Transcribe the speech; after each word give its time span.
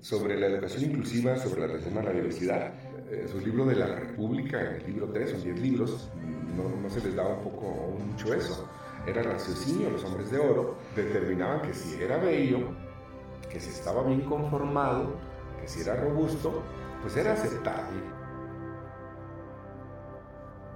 sobre 0.00 0.38
la 0.38 0.46
educación 0.46 0.90
inclusiva, 0.90 1.36
sobre 1.36 1.60
la 1.62 1.66
atención 1.66 1.98
a 1.98 2.02
la 2.02 2.12
diversidad. 2.12 2.72
Eh, 3.10 3.26
su 3.30 3.40
libro 3.40 3.64
de 3.64 3.76
la 3.76 3.86
República, 3.86 4.76
el 4.76 4.86
libro 4.86 5.08
3, 5.08 5.30
son 5.30 5.42
10 5.42 5.60
libros, 5.60 6.10
no, 6.56 6.80
no 6.80 6.90
se 6.90 7.00
les 7.00 7.14
daba 7.14 7.36
un 7.36 7.44
poco 7.44 7.98
mucho 8.06 8.34
eso. 8.34 8.68
Era 9.06 9.22
raciocinio, 9.22 9.90
los 9.90 10.04
hombres 10.04 10.30
de 10.30 10.38
oro 10.38 10.76
determinaban 10.94 11.62
que 11.62 11.72
si 11.72 12.02
era 12.02 12.18
bello, 12.18 12.58
que 13.50 13.58
si 13.58 13.70
estaba 13.70 14.02
bien 14.04 14.20
conformado, 14.22 15.14
que 15.60 15.68
si 15.68 15.80
era 15.80 15.96
robusto, 15.96 16.62
pues 17.00 17.16
era 17.16 17.32
aceptable. 17.32 18.00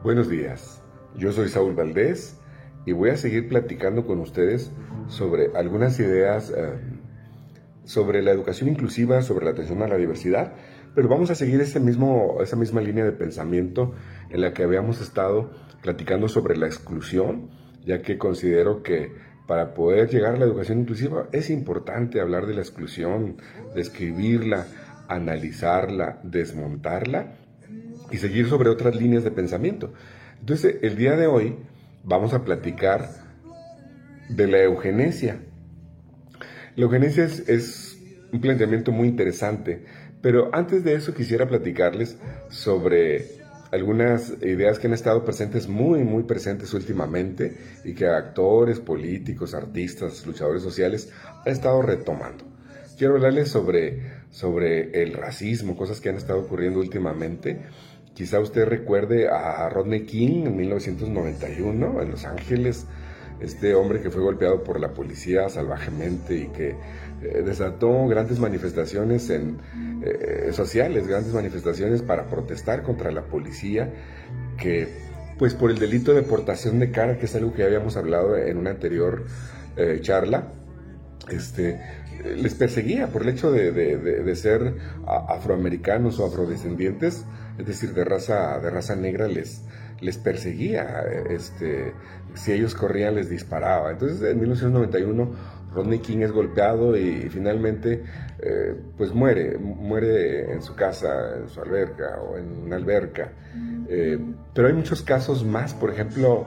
Buenos 0.02 0.29
días, 0.29 0.82
yo 1.16 1.30
soy 1.32 1.48
Saúl 1.48 1.75
Valdés 1.75 2.41
y 2.86 2.93
voy 2.93 3.11
a 3.11 3.16
seguir 3.16 3.48
platicando 3.48 4.07
con 4.07 4.18
ustedes 4.20 4.73
sobre 5.09 5.54
algunas 5.54 6.00
ideas 6.00 6.52
eh, 6.57 6.79
sobre 7.85 8.23
la 8.23 8.30
educación 8.30 8.69
inclusiva, 8.69 9.23
sobre 9.23 9.45
la 9.45 9.53
atención 9.53 9.83
a 9.83 9.89
la 9.89 9.96
diversidad, 9.96 10.55
pero 10.95 11.09
vamos 11.09 11.30
a 11.30 11.34
seguir 11.34 11.61
ese 11.61 11.80
mismo, 11.80 12.39
esa 12.43 12.56
misma 12.56 12.80
línea 12.80 13.05
de 13.05 13.12
pensamiento 13.12 13.95
en 14.30 14.41
la 14.41 14.52
que 14.52 14.62
habíamos 14.62 15.01
estado 15.01 15.51
platicando 15.83 16.29
sobre 16.29 16.56
la 16.56 16.66
exclusión, 16.66 17.51
ya 17.84 18.03
que 18.03 18.19
considero 18.19 18.83
que 18.83 19.12
para 19.47 19.75
poder 19.75 20.09
llegar 20.09 20.34
a 20.34 20.39
la 20.39 20.45
educación 20.45 20.80
inclusiva 20.80 21.29
es 21.33 21.51
importante 21.51 22.20
hablar 22.20 22.47
de 22.47 22.55
la 22.55 22.61
exclusión, 22.61 23.37
describirla, 23.75 24.67
analizarla, 25.09 26.20
desmontarla 26.23 27.34
y 28.11 28.19
seguir 28.19 28.48
sobre 28.48 28.69
otras 28.69 28.95
líneas 28.95 29.25
de 29.25 29.30
pensamiento. 29.30 29.92
Entonces, 30.41 30.77
el 30.83 30.97
día 30.97 31.17
de 31.17 31.27
hoy 31.27 31.56
vamos 32.05 32.34
a 32.34 32.45
platicar 32.45 33.09
de 34.28 34.47
la 34.47 34.62
eugenesia. 34.62 35.41
La 36.75 36.85
eugenesia 36.85 37.25
es, 37.25 37.99
un 38.33 38.41
planteamiento 38.41 38.93
muy 38.93 39.09
interesante, 39.09 39.85
pero 40.23 40.49
antes 40.55 40.83
de 40.83 40.95
eso 40.95 41.12
quisiera 41.12 41.47
platicarles 41.47 42.17
sobre 42.48 43.27
algunas 43.70 44.33
ideas 44.41 44.79
que 44.79 44.87
han 44.87 44.95
estado 44.95 45.23
presentes, 45.23 45.69
muy, 45.69 46.03
muy 46.03 46.23
presentes 46.23 46.73
últimamente 46.73 47.59
y 47.84 47.92
que 47.92 48.06
actores, 48.06 48.81
políticos, 48.81 49.53
artistas, 49.53 50.27
luchadores 50.27 50.62
sociales 50.62 51.11
han 51.45 51.53
estado 51.53 51.83
retomando. 51.83 52.45
Quiero 52.97 53.17
hablarles 53.17 53.51
sobre, 53.51 54.23
sobre 54.31 55.03
el 55.03 55.12
racismo, 55.12 55.77
cosas 55.77 56.01
que 56.01 56.09
han 56.09 56.17
estado 56.17 56.41
ocurriendo 56.41 56.81
últimamente. 56.81 57.67
Quizá 58.14 58.41
usted 58.41 58.64
recuerde 58.64 59.29
a 59.29 59.69
Rodney 59.69 60.07
King 60.07 60.47
en 60.47 60.57
1991 60.57 62.01
en 62.01 62.11
Los 62.11 62.25
Ángeles, 62.25 62.86
este 63.43 63.75
hombre 63.75 64.01
que 64.01 64.11
fue 64.11 64.23
golpeado 64.23 64.62
por 64.62 64.79
la 64.81 64.95
policía 64.95 65.48
salvajemente 65.48 66.37
y 66.37 66.47
que 66.48 66.77
eh, 67.23 67.43
desató 67.45 68.07
grandes 68.07 68.39
manifestaciones 68.39 69.31
en, 69.31 69.59
eh, 70.03 70.51
sociales, 70.53 71.07
grandes 71.07 71.35
manifestaciones 71.35 72.03
para 72.03 72.29
protestar 72.29 72.83
contra 72.83 73.11
la 73.11 73.23
policía, 73.23 73.93
que 74.57 74.89
pues 75.39 75.55
por 75.55 75.70
el 75.70 75.79
delito 75.79 76.15
de 76.15 76.23
portación 76.23 76.79
de 76.79 76.91
cara, 76.91 77.19
que 77.19 77.27
es 77.27 77.35
algo 77.35 77.53
que 77.53 77.65
habíamos 77.65 77.97
hablado 77.97 78.37
en 78.37 78.59
una 78.59 78.70
anterior 78.70 79.25
eh, 79.77 79.98
charla, 80.01 80.53
este, 81.29 81.81
les 82.37 82.55
perseguía 82.55 83.09
por 83.09 83.23
el 83.23 83.31
hecho 83.31 83.51
de, 83.51 83.73
de 83.73 84.37
ser 84.37 84.75
afroamericanos 85.07 86.19
o 86.20 86.27
afrodescendientes, 86.27 87.25
es 87.59 87.67
decir, 87.67 87.95
de 87.95 88.05
raza, 88.05 88.59
de 88.61 88.70
raza 88.70 88.95
negra, 88.95 89.27
les, 89.27 89.63
les 90.03 90.19
perseguía, 90.19 91.05
este, 91.31 91.95
si 92.34 92.53
ellos 92.53 92.75
corrían 92.75 93.14
les 93.14 93.31
disparaba. 93.31 93.92
Entonces 93.92 94.20
en 94.22 94.39
1991 94.39 95.62
Rodney 95.75 96.00
King 96.00 96.19
es 96.19 96.33
golpeado 96.33 96.97
y 96.97 97.28
finalmente 97.31 98.03
eh, 98.39 98.75
pues 98.97 99.14
muere, 99.14 99.56
muere 99.58 100.53
en 100.53 100.62
su 100.62 100.75
casa, 100.75 101.36
en 101.39 101.48
su 101.48 101.61
alberca 101.61 102.20
o 102.20 102.36
en 102.36 102.64
una 102.64 102.77
alberca. 102.77 103.33
Eh, 103.89 104.19
pero 104.55 104.69
hay 104.69 104.75
muchos 104.75 105.03
casos 105.03 105.45
más, 105.45 105.75
por 105.75 105.91
ejemplo, 105.91 106.47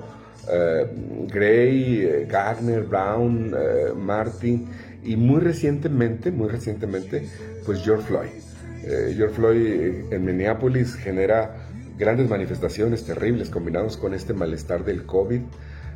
eh, 0.52 0.88
Gray, 1.28 2.26
Gardner, 2.28 2.84
Brown, 2.84 3.56
Martin 3.96 4.68
y 5.04 5.16
muy 5.16 5.40
recientemente, 5.40 6.32
muy 6.32 6.50
recientemente, 6.50 7.28
pues 7.66 7.84
George 7.84 8.06
Floyd. 8.06 8.30
George 9.16 9.34
Floyd 9.34 10.14
en 10.14 10.26
Minneapolis 10.26 10.94
genera 10.94 11.65
grandes 11.98 12.30
manifestaciones 12.30 13.06
terribles 13.06 13.50
combinados 13.50 13.98
con 13.98 14.14
este 14.14 14.34
malestar 14.34 14.84
del 14.84 15.06
COVID. 15.06 15.42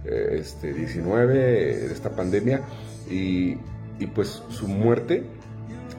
Este, 0.05 0.73
19, 0.73 1.33
de 1.33 1.93
esta 1.93 2.11
pandemia, 2.11 2.61
y, 3.09 3.57
pues 4.15 4.41
su 4.49 4.67
muerte 4.67 5.23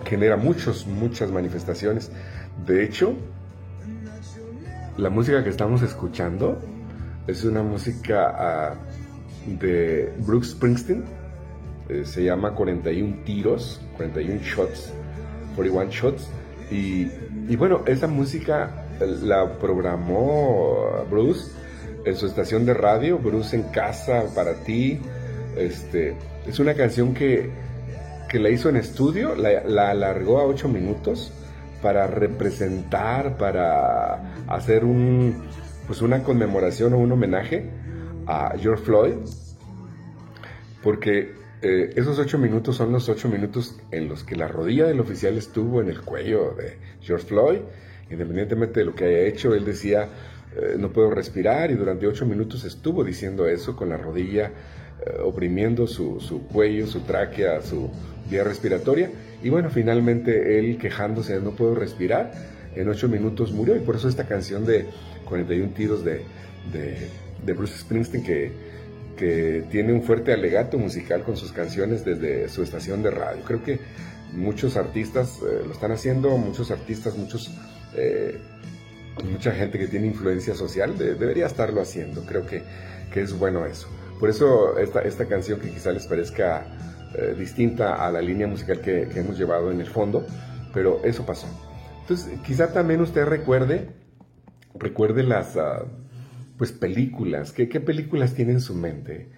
genera 0.05 0.37
muchos, 0.37 0.87
muchas 0.87 1.31
manifestaciones. 1.31 2.11
De 2.67 2.83
hecho, 2.83 3.15
la 4.97 5.11
música 5.11 5.45
que 5.45 5.51
estamos 5.51 5.83
escuchando 5.83 6.59
es 7.27 7.45
una 7.45 7.63
música 7.63 8.35
ah, 8.37 8.75
de 9.47 10.13
Brooks 10.27 10.53
Springsteen, 10.53 11.05
eh, 11.89 12.05
se 12.05 12.25
llama 12.25 12.55
41 12.55 13.23
tiros, 13.25 13.83
41 13.99 14.41
shots, 14.43 14.93
41 15.57 15.91
shots, 15.91 16.29
y, 16.71 17.09
y 17.49 17.57
bueno, 17.57 17.83
esa 17.87 18.07
música 18.07 18.87
la 19.01 19.59
programó 19.59 21.05
Bruce 21.11 21.51
en 22.05 22.17
su 22.17 22.27
estación 22.27 22.67
de 22.67 22.75
radio, 22.75 23.19
Bruce 23.19 23.57
en 23.57 23.65
casa 23.65 24.25
para 24.35 24.55
ti. 24.65 24.99
Este, 25.57 26.17
es 26.47 26.59
una 26.59 26.75
canción 26.75 27.15
que, 27.15 27.51
que 28.29 28.39
la 28.39 28.51
hizo 28.51 28.69
en 28.69 28.77
estudio, 28.77 29.35
la, 29.35 29.91
alargó 29.91 30.39
a 30.39 30.45
ocho 30.45 30.69
minutos 30.69 31.33
para 31.83 32.07
representar, 32.07 33.37
para 33.37 34.35
hacer 34.47 34.85
un, 34.85 35.45
pues 35.87 36.03
una 36.03 36.23
conmemoración 36.23 36.93
o 36.95 36.99
un 36.99 37.13
homenaje 37.13 37.69
a 38.27 38.55
George 38.59 38.85
Floyd, 38.85 39.15
porque 40.83 41.35
eh, 41.63 41.91
esos 41.97 42.19
ocho 42.19 42.39
minutos 42.39 42.77
son 42.77 42.93
los 42.93 43.09
ocho 43.09 43.29
minutos 43.29 43.79
en 43.91 44.09
los 44.09 44.25
que 44.25 44.37
la 44.37 44.49
rodilla 44.49 44.87
del 44.87 45.01
oficial 45.01 45.37
estuvo 45.37 45.81
en 45.81 45.89
el 45.89 46.01
cuello 46.01 46.55
de 46.55 46.79
George 47.01 47.27
Floyd, 47.27 47.61
independientemente 48.11 48.81
de 48.81 48.87
lo 48.87 48.95
que 48.95 49.05
haya 49.05 49.21
hecho, 49.21 49.55
él 49.55 49.65
decía, 49.65 50.09
eh, 50.57 50.77
no 50.79 50.93
puedo 50.93 51.11
respirar 51.11 51.71
y 51.71 51.75
durante 51.75 52.07
ocho 52.07 52.27
minutos 52.27 52.65
estuvo 52.65 53.05
diciendo 53.05 53.47
eso 53.47 53.77
con 53.77 53.89
la 53.89 53.97
rodilla 53.97 54.51
eh, 55.07 55.19
oprimiendo 55.23 55.87
su, 55.87 56.21
su, 56.21 56.47
cuello, 56.49 56.87
su 56.87 57.01
tráquea, 57.01 57.63
su 57.63 57.91
vía 58.29 58.45
respiratoria 58.45 59.11
y 59.43 59.49
bueno, 59.49 59.71
finalmente 59.71 60.59
él 60.59 60.77
quejándose 60.77 61.35
de 61.35 61.41
no 61.41 61.53
puedo 61.53 61.75
respirar, 61.75 62.33
en 62.75 62.89
ocho 62.89 63.09
minutos 63.09 63.53
murió 63.53 63.77
y 63.77 63.81
por 63.81 63.97
eso 63.97 64.09
esta 64.09 64.27
canción 64.27 64.67
de 64.67 64.87
41 65.25 65.73
tiros 65.73 66.05
de, 66.05 66.23
de, 66.73 67.53
Bruce 67.53 67.79
Springsteen 67.79 68.23
que, 68.23 68.53
que 69.17 69.65
tiene 69.71 69.93
un 69.93 70.03
fuerte 70.03 70.33
alegato 70.33 70.79
musical 70.79 71.23
con 71.23 71.37
sus 71.37 71.53
canciones 71.53 72.05
desde 72.05 72.49
su 72.49 72.63
estación 72.63 73.03
de 73.03 73.11
radio. 73.11 73.43
Creo 73.45 73.63
que 73.63 73.81
muchos 74.33 74.77
artistas 74.77 75.39
eh, 75.39 75.63
lo 75.67 75.73
están 75.73 75.93
haciendo, 75.93 76.37
muchos 76.37 76.71
artistas, 76.71 77.17
muchos 77.17 77.51
mucha 79.25 79.53
gente 79.53 79.79
que 79.79 79.87
tiene 79.87 80.07
influencia 80.07 80.55
social 80.55 80.97
debería 80.97 81.47
estarlo 81.47 81.81
haciendo. 81.81 82.23
Creo 82.25 82.47
que, 82.47 82.63
que, 83.13 83.23
es 83.23 83.39
bueno 83.39 83.67
eso. 83.67 83.89
Por 84.19 84.31
eso 84.31 84.79
esta, 84.79 85.01
esta 85.03 85.27
canción 85.27 85.61
que 85.61 85.71
quizá 85.71 85.93
les 85.93 86.07
parezca 86.07 86.67
eh, 87.15 87.35
distinta 87.37 88.07
a 88.07 88.11
la 88.11 88.21
línea 88.21 88.47
musical 88.47 88.81
que, 88.81 89.09
que, 89.13 89.21
hemos 89.21 89.39
llevado 89.39 89.71
en 89.71 89.81
el 89.81 89.89
fondo, 89.89 90.27
pero 90.73 91.01
eso 91.05 91.25
pasó. 91.27 91.47
Entonces, 92.03 92.39
quizá 92.41 92.73
también 92.73 93.01
usted 93.01 93.25
recuerde, 93.25 93.91
recuerde 94.75 95.23
las 95.23 95.57
uh, 95.57 95.87
pues 96.57 96.73
películas. 96.73 97.53
¿Qué, 97.53 97.69
¿Qué 97.69 97.81
películas 97.81 98.35
tiene 98.35 98.53
en 98.53 98.61
su 98.61 98.75
mente? 98.75 99.31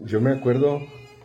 Yo 0.00 0.20
me 0.20 0.32
acuerdo, 0.32 0.80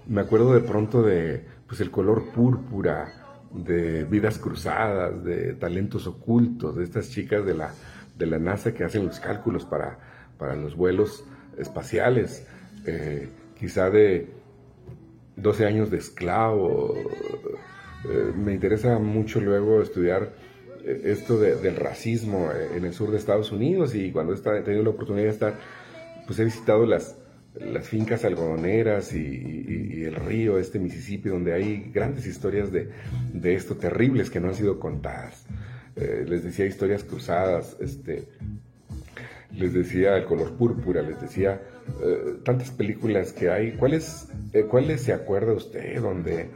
me 0.07 0.21
acuerdo 0.21 0.53
de 0.53 0.61
pronto 0.61 1.03
de 1.03 1.45
pues 1.67 1.81
el 1.81 1.89
color 1.89 2.31
púrpura, 2.33 3.20
de 3.53 4.03
vidas 4.05 4.37
cruzadas, 4.37 5.23
de 5.23 5.53
talentos 5.53 6.07
ocultos, 6.07 6.75
de 6.75 6.83
estas 6.83 7.09
chicas 7.09 7.45
de 7.45 7.53
la, 7.53 7.73
de 8.17 8.25
la 8.25 8.39
NASA 8.39 8.73
que 8.73 8.83
hacen 8.83 9.05
los 9.05 9.19
cálculos 9.19 9.65
para, 9.65 9.99
para 10.37 10.55
los 10.55 10.75
vuelos 10.75 11.25
espaciales, 11.57 12.47
eh, 12.85 13.29
quizá 13.59 13.89
de 13.89 14.29
12 15.35 15.65
años 15.65 15.91
de 15.91 15.97
esclavo. 15.97 16.95
Eh, 18.09 18.33
me 18.35 18.53
interesa 18.53 18.97
mucho 18.99 19.39
luego 19.39 19.81
estudiar 19.81 20.33
eh, 20.83 21.01
esto 21.05 21.39
del 21.39 21.75
racismo 21.75 22.49
en 22.73 22.85
el 22.85 22.93
sur 22.93 23.11
de 23.11 23.17
Estados 23.17 23.51
Unidos 23.51 23.93
y 23.93 24.11
cuando 24.11 24.33
he 24.33 24.61
tenido 24.61 24.83
la 24.83 24.89
oportunidad 24.89 25.25
de 25.25 25.31
estar, 25.31 25.53
pues 26.25 26.39
he 26.39 26.45
visitado 26.45 26.85
las, 26.85 27.20
las 27.55 27.87
fincas 27.87 28.23
algodoneras 28.25 29.13
y, 29.13 30.03
el 30.03 30.15
río, 30.15 30.57
este 30.57 30.79
Mississippi, 30.79 31.29
donde 31.29 31.53
hay 31.53 31.91
grandes 31.93 32.25
historias 32.25 32.71
de, 32.71 32.89
esto, 33.43 33.75
terribles 33.75 34.29
que 34.29 34.39
no 34.39 34.49
han 34.49 34.55
sido 34.55 34.79
contadas. 34.79 35.45
Eh, 35.95 36.25
les 36.27 36.43
decía 36.43 36.65
historias 36.65 37.03
cruzadas, 37.03 37.77
este, 37.79 38.27
les 39.51 39.73
decía 39.73 40.17
el 40.17 40.25
color 40.25 40.55
púrpura, 40.55 41.01
les 41.01 41.19
decía 41.21 41.61
eh, 42.01 42.35
tantas 42.43 42.71
películas 42.71 43.33
que 43.33 43.49
hay. 43.49 43.73
¿Cuáles, 43.73 44.27
eh, 44.53 44.63
¿Cuáles 44.63 45.01
se 45.01 45.13
acuerda 45.13 45.53
usted 45.53 46.01
donde 46.01 46.49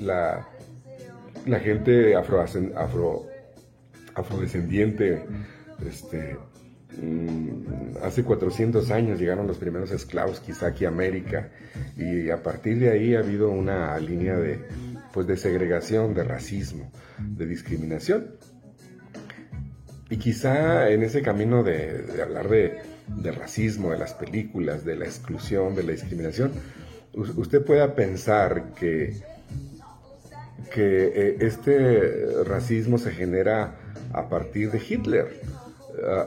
la, 0.00 0.46
la 1.46 1.60
gente 1.60 2.14
afro, 2.14 2.40
afro, 2.40 3.26
afrodescendiente, 4.14 5.22
este, 5.86 6.36
hace 8.02 8.24
400 8.24 8.90
años 8.90 9.18
llegaron 9.18 9.46
los 9.46 9.58
primeros 9.58 9.90
esclavos 9.90 10.40
quizá 10.40 10.68
aquí 10.68 10.84
a 10.84 10.88
América 10.88 11.50
y 11.96 12.30
a 12.30 12.42
partir 12.42 12.78
de 12.78 12.90
ahí 12.90 13.14
ha 13.14 13.20
habido 13.20 13.50
una 13.50 13.98
línea 13.98 14.36
de, 14.36 14.60
pues, 15.12 15.26
de 15.26 15.36
segregación, 15.36 16.14
de 16.14 16.24
racismo, 16.24 16.90
de 17.18 17.46
discriminación. 17.46 18.36
Y 20.08 20.18
quizá 20.18 20.90
en 20.90 21.02
ese 21.02 21.20
camino 21.22 21.62
de, 21.62 22.04
hablar 22.22 22.48
de, 22.48 23.32
racismo, 23.32 23.90
de 23.90 23.98
las 23.98 24.14
películas, 24.14 24.84
de 24.84 24.96
la 24.96 25.04
exclusión, 25.04 25.74
de 25.74 25.82
la 25.82 25.92
discriminación, 25.92 26.52
usted 27.14 27.64
pueda 27.64 27.94
pensar 27.94 28.74
que, 28.74 29.16
que 30.72 31.06
eh, 31.06 31.36
este 31.40 32.44
racismo 32.44 32.98
se 32.98 33.10
genera 33.10 33.78
a 34.12 34.28
partir 34.28 34.70
de 34.70 34.80
Hitler, 34.86 35.40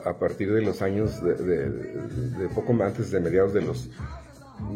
a, 0.06 0.18
partir 0.18 0.51
de 0.51 0.62
los 0.62 0.81
años 0.81 1.21
de, 1.24 2.50
poco 2.56 2.74
antes 2.83 3.12
de 3.12 3.19
mediados 3.19 3.54
de 3.54 3.62
los 3.62 3.89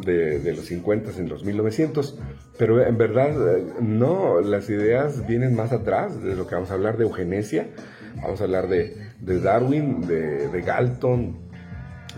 de, 0.05 0.53
los 0.55 0.65
50 0.65 1.11
en 1.17 1.29
los 1.29 1.43
1900, 1.43 2.17
pero 2.57 2.85
en 2.85 2.97
verdad 2.97 3.57
eh, 3.57 3.65
no, 3.81 4.39
las 4.41 4.69
ideas 4.69 5.25
vienen 5.27 5.55
más 5.55 5.71
atrás 5.73 6.21
de 6.23 6.35
lo 6.35 6.47
que 6.47 6.55
vamos 6.55 6.71
a 6.71 6.75
hablar 6.75 6.97
de 6.97 7.03
eugenesia, 7.03 7.67
vamos 8.21 8.39
a 8.41 8.45
hablar 8.45 8.69
de, 8.69 8.95
Darwin, 9.19 10.07
de, 10.07 10.63
Galton, 10.65 11.37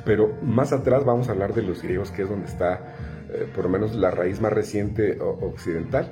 pero 0.05 0.37
más 0.43 0.73
atrás 0.73 1.05
vamos 1.05 1.27
a 1.27 1.31
hablar 1.31 1.53
de 1.53 1.63
los 1.63 1.81
griegos, 1.81 2.11
que 2.11 2.23
es 2.23 2.29
donde 2.29 2.45
está 2.45 2.95
eh, 3.33 3.47
por 3.55 3.65
lo 3.65 3.69
menos 3.71 3.95
la 3.95 4.11
raíz 4.11 4.39
más 4.41 4.53
reciente 4.53 5.17
occidental. 5.19 6.11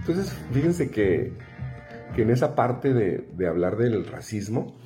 Entonces, 0.00 0.32
fíjense 0.52 0.90
que, 0.90 1.32
en 2.16 2.30
esa 2.30 2.54
parte 2.54 2.92
de, 2.92 3.26
de 3.34 3.46
hablar 3.48 3.76
del 3.78 4.06
racismo, 4.06 4.76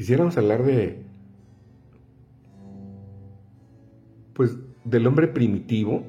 quisiéramos 0.00 0.38
hablar 0.38 0.62
de, 0.62 1.02
pues, 4.32 4.56
del 4.82 5.06
hombre 5.06 5.28
primitivo, 5.28 6.06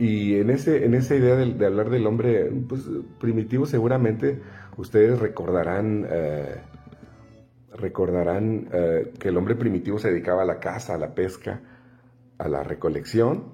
y 0.00 0.34
en, 0.34 0.50
ese, 0.50 0.84
en 0.84 0.94
esa 0.94 1.14
idea 1.14 1.36
de, 1.36 1.64
hablar 1.64 1.90
del 1.90 2.08
hombre 2.08 2.50
pues, 2.68 2.82
primitivo, 3.20 3.66
seguramente 3.66 4.40
ustedes 4.76 5.20
recordarán, 5.20 6.08
eh, 6.10 6.56
recordarán 7.72 8.66
eh, 8.72 9.12
que 9.16 9.28
el 9.28 9.36
hombre 9.36 9.54
primitivo 9.54 10.00
se 10.00 10.10
dedicaba 10.10 10.42
a 10.42 10.46
la 10.46 10.58
caza, 10.58 10.94
a 10.94 10.98
la 10.98 11.14
pesca, 11.14 11.60
a 12.36 12.48
la 12.48 12.64
recolección. 12.64 13.44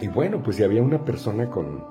Y 0.00 0.08
bueno, 0.08 0.42
pues 0.42 0.56
si 0.56 0.62
había 0.62 0.82
una 0.82 1.04
persona 1.04 1.50
con, 1.50 1.84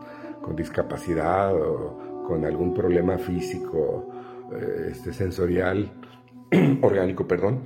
discapacidad 0.55 1.53
o 1.53 2.23
con 2.27 2.43
algún 2.43 2.73
problema 2.73 3.19
físico, 3.19 4.09
eh, 4.51 4.87
este, 4.93 5.13
sensorial, 5.13 5.91
orgánico, 6.81 7.27
perdón, 7.27 7.61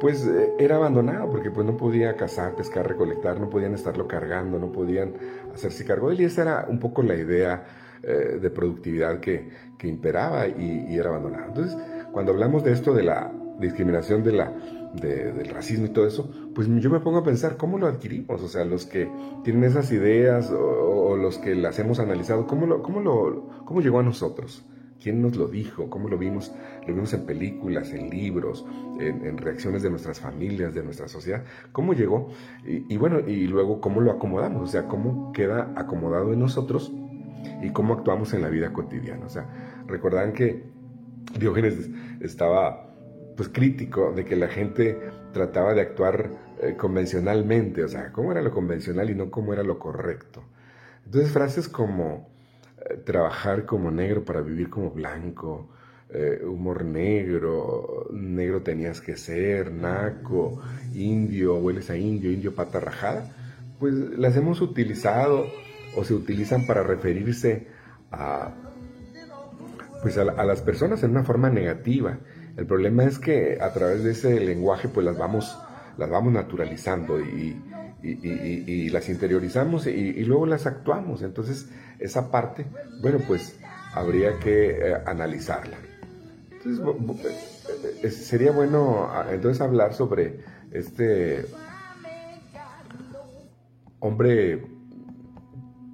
pues 0.00 0.26
eh, 0.26 0.52
era 0.58 0.76
abandonado 0.76 1.30
porque 1.30 1.50
pues 1.50 1.66
no 1.66 1.76
podía 1.76 2.16
cazar, 2.16 2.54
pescar, 2.54 2.86
recolectar, 2.86 3.40
no 3.40 3.48
podían 3.48 3.74
estarlo 3.74 4.06
cargando, 4.06 4.58
no 4.58 4.72
podían 4.72 5.14
hacerse 5.54 5.84
cargo 5.84 6.08
de 6.08 6.16
él 6.16 6.20
y 6.22 6.24
esa 6.24 6.42
era 6.42 6.66
un 6.68 6.78
poco 6.78 7.02
la 7.02 7.14
idea 7.14 7.64
eh, 8.02 8.38
de 8.40 8.50
productividad 8.50 9.20
que, 9.20 9.66
imperaba 9.82 10.48
y, 10.48 10.96
era 10.96 11.10
abandonado. 11.10 11.46
Entonces, 11.46 11.76
cuando 12.10 12.32
hablamos 12.32 12.64
de 12.64 12.72
esto 12.72 12.92
de 12.92 13.04
la 13.04 13.32
discriminación 13.60 14.24
de 14.24 14.32
la, 14.32 14.52
del 14.94 15.48
racismo 15.48 15.86
y 15.86 15.90
todo 15.90 16.06
eso, 16.06 16.28
pues 16.54 16.68
yo 16.68 16.90
me 16.90 16.98
pongo 16.98 17.18
a 17.18 17.24
pensar 17.24 17.56
cómo 17.56 17.78
lo 17.78 17.86
adquirimos, 17.86 18.42
o 18.42 18.48
sea, 18.48 18.64
los 18.64 18.84
que 18.84 19.08
tienen 19.44 19.62
esas 19.62 19.92
ideas 19.92 20.50
o, 20.50 21.16
los 21.16 21.38
que 21.38 21.54
las 21.54 21.78
hemos 21.78 22.00
analizado, 22.00 22.46
¿cómo, 22.46 22.66
lo, 22.66 22.82
cómo, 22.82 23.00
lo, 23.00 23.48
cómo 23.64 23.80
llegó 23.80 24.00
a 24.00 24.02
nosotros? 24.02 24.64
¿Quién 25.02 25.22
nos 25.22 25.36
lo 25.36 25.48
dijo? 25.48 25.90
¿Cómo 25.90 26.08
lo 26.08 26.18
vimos? 26.18 26.52
Lo 26.86 26.94
vimos 26.94 27.12
en 27.12 27.26
películas, 27.26 27.92
en 27.92 28.10
libros, 28.10 28.64
en, 28.98 29.36
reacciones 29.36 29.82
de 29.82 29.90
nuestras 29.90 30.20
familias, 30.20 30.74
de 30.74 30.82
nuestra 30.82 31.06
sociedad. 31.08 31.44
¿Cómo 31.72 31.92
llegó? 31.92 32.30
Y, 32.64 32.96
bueno, 32.96 33.20
y 33.20 33.46
luego 33.46 33.80
cómo 33.80 34.00
lo 34.00 34.10
acomodamos, 34.10 34.62
o 34.62 34.66
sea, 34.66 34.88
cómo 34.88 35.32
queda 35.32 35.72
acomodado 35.76 36.32
en 36.32 36.40
nosotros 36.40 36.92
y 37.62 37.70
cómo 37.70 37.94
actuamos 37.94 38.32
en 38.32 38.42
la 38.42 38.48
vida 38.48 38.72
cotidiana. 38.72 39.26
O 39.26 39.28
sea, 39.28 39.46
recordarán 39.86 40.32
que 40.32 40.64
Diógenes 41.38 41.90
estaba 42.20 42.94
pues 43.36 43.48
crítico 43.50 44.12
de 44.12 44.24
que 44.24 44.36
la 44.36 44.48
gente 44.48 44.98
trataba 45.32 45.74
de 45.74 45.82
actuar 45.82 46.30
eh, 46.62 46.74
convencionalmente, 46.76 47.84
o 47.84 47.88
sea, 47.88 48.12
cómo 48.12 48.32
era 48.32 48.40
lo 48.40 48.50
convencional 48.50 49.10
y 49.10 49.14
no 49.14 49.30
cómo 49.30 49.52
era 49.52 49.62
lo 49.62 49.78
correcto. 49.78 50.42
Entonces 51.04 51.30
frases 51.30 51.68
como 51.68 52.30
trabajar 53.04 53.64
como 53.66 53.90
negro 53.90 54.24
para 54.24 54.40
vivir 54.40 54.70
como 54.70 54.90
blanco, 54.90 55.68
eh, 56.08 56.40
humor 56.44 56.84
negro, 56.84 58.06
negro 58.12 58.62
tenías 58.62 59.00
que 59.00 59.16
ser, 59.16 59.72
naco, 59.72 60.60
indio, 60.94 61.56
hueles 61.56 61.90
a 61.90 61.96
indio, 61.96 62.30
indio 62.30 62.54
pata 62.54 62.78
rajada, 62.78 63.34
pues 63.80 63.92
las 63.92 64.36
hemos 64.36 64.60
utilizado 64.60 65.46
o 65.96 66.04
se 66.04 66.14
utilizan 66.14 66.64
para 66.66 66.84
referirse 66.84 67.66
a, 68.12 68.54
pues 70.02 70.16
a, 70.18 70.24
las 70.24 70.62
personas 70.62 71.02
en 71.02 71.10
una 71.10 71.24
forma 71.24 71.50
negativa. 71.50 72.18
El 72.56 72.66
problema 72.66 73.04
es 73.04 73.18
que 73.18 73.58
a 73.60 73.72
través 73.72 74.04
de 74.04 74.12
ese 74.12 74.38
lenguaje 74.38 74.88
pues 74.88 75.04
las 75.04 75.18
vamos, 75.18 75.58
las 75.98 76.08
vamos 76.08 76.32
naturalizando 76.32 77.20
y, 77.20 77.60
y, 78.02 78.88
las 78.90 79.08
interiorizamos 79.08 79.86
y, 79.86 80.24
luego 80.24 80.46
las 80.46 80.66
actuamos. 80.66 81.22
Entonces, 81.22 81.68
esa 81.98 82.30
parte, 82.30 82.66
bueno, 83.00 83.18
pues 83.26 83.58
habría 83.94 84.38
que 84.38 84.70
eh, 84.70 84.94
analizarla. 85.06 85.76
Entonces, 86.52 87.56
eh, 88.02 88.10
sería 88.10 88.52
bueno 88.52 89.08
ah, 89.10 89.26
entonces 89.30 89.60
hablar 89.60 89.94
sobre 89.94 90.40
este 90.70 91.46
hombre 94.00 94.66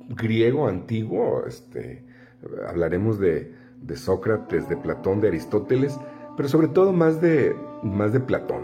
griego 0.08 0.68
antiguo, 0.68 1.44
este, 1.46 2.04
hablaremos 2.68 3.18
de, 3.18 3.54
de, 3.80 3.96
Sócrates, 3.96 4.68
de 4.68 4.76
Platón, 4.76 5.20
de 5.20 5.28
Aristóteles, 5.28 5.98
pero 6.36 6.48
sobre 6.48 6.68
todo 6.68 6.92
más 6.92 7.20
de, 7.20 7.54
más 7.82 8.12
de 8.12 8.20
Platón. 8.20 8.62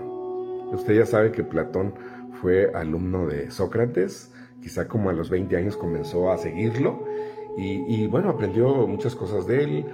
Usted 0.73 0.95
ya 0.95 1.07
sabe 1.07 1.33
que 1.33 1.45
Platón 1.45 1.95
fue 2.41 2.73
alumno 2.75 3.27
de 3.27 3.51
Sócrates, 3.51 4.33
quizá 4.63 4.89
como 4.89 5.11
a 5.11 5.13
los 5.13 5.31
20 5.31 5.57
años 5.57 5.77
comenzó 5.77 6.31
a 6.31 6.39
seguirlo 6.39 7.05
y, 7.57 8.07
bueno, 8.07 8.31
aprendió 8.31 8.87
muchas 8.87 9.17
cosas 9.17 9.47
de 9.47 9.65
él. 9.65 9.87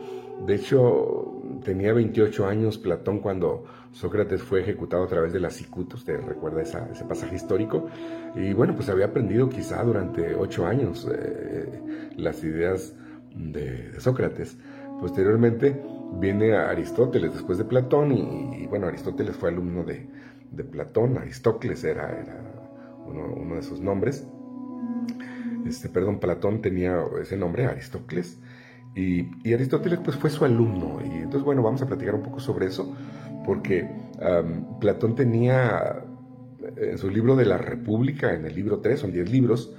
De 0.47 0.57
hecho, 0.57 1.41
tenía 1.65 1.95
28 1.95 2.47
años 2.47 2.77
Platón 2.77 3.21
cuando 3.21 3.65
Sócrates 3.93 4.43
fue 4.43 4.61
ejecutado 4.61 5.05
a 5.05 5.07
través 5.07 5.33
de 5.33 5.41
la 5.41 5.49
cicuta, 5.49 5.97
usted 5.97 6.21
recuerda 6.21 6.61
ese 6.61 7.05
pasaje 7.09 7.37
histórico, 7.37 7.87
y 8.35 8.53
bueno, 8.53 8.75
pues 8.75 8.89
había 8.91 9.07
aprendido 9.07 9.49
quizá 9.49 9.83
durante 9.83 10.35
8 10.35 10.67
años 10.67 11.09
eh, 11.11 11.81
las 12.17 12.43
ideas 12.45 12.95
de, 13.35 13.99
Sócrates. 13.99 14.59
Posteriormente 15.01 15.81
viene 16.21 16.55
Aristóteles 16.55 17.33
después 17.33 17.57
de 17.59 17.65
Platón 17.65 18.13
y 18.13 18.67
bueno, 18.67 18.87
Aristóteles 18.87 19.37
fue 19.37 19.51
alumno 19.51 19.85
de, 19.85 20.07
de 20.57 20.65
Platón, 20.65 21.19
Aristócles 21.19 21.85
era, 21.85 22.11
era 22.11 22.55
uno, 23.07 23.57
de 23.57 23.63
sus 23.63 23.81
nombres. 23.81 24.27
Este, 25.67 25.89
perdón, 25.89 26.21
Platón 26.21 26.61
tenía 26.61 27.03
ese 27.21 27.37
nombre, 27.37 27.67
Aristóteles, 27.67 28.39
y, 28.95 29.53
Aristóteles 29.53 29.99
pues 30.05 30.17
fue 30.17 30.31
su 30.31 30.45
alumno. 30.45 31.01
Y 31.05 31.17
entonces, 31.17 31.43
bueno, 31.43 31.63
vamos 31.63 31.83
a 31.83 31.87
platicar 31.87 32.15
un 32.15 32.23
poco 32.23 32.41
sobre 32.41 32.67
eso, 32.67 32.95
porque 33.45 33.89
Platón 34.81 35.15
tenía 35.15 36.05
en 36.77 36.99
su 36.99 37.11
libro 37.11 37.37
de 37.37 37.45
la 37.45 37.59
República, 37.59 38.35
en 38.35 38.47
el 38.47 38.55
libro 38.55 38.81
3, 38.81 39.01
son 39.01 39.13
10 39.13 39.31
libros, 39.31 39.75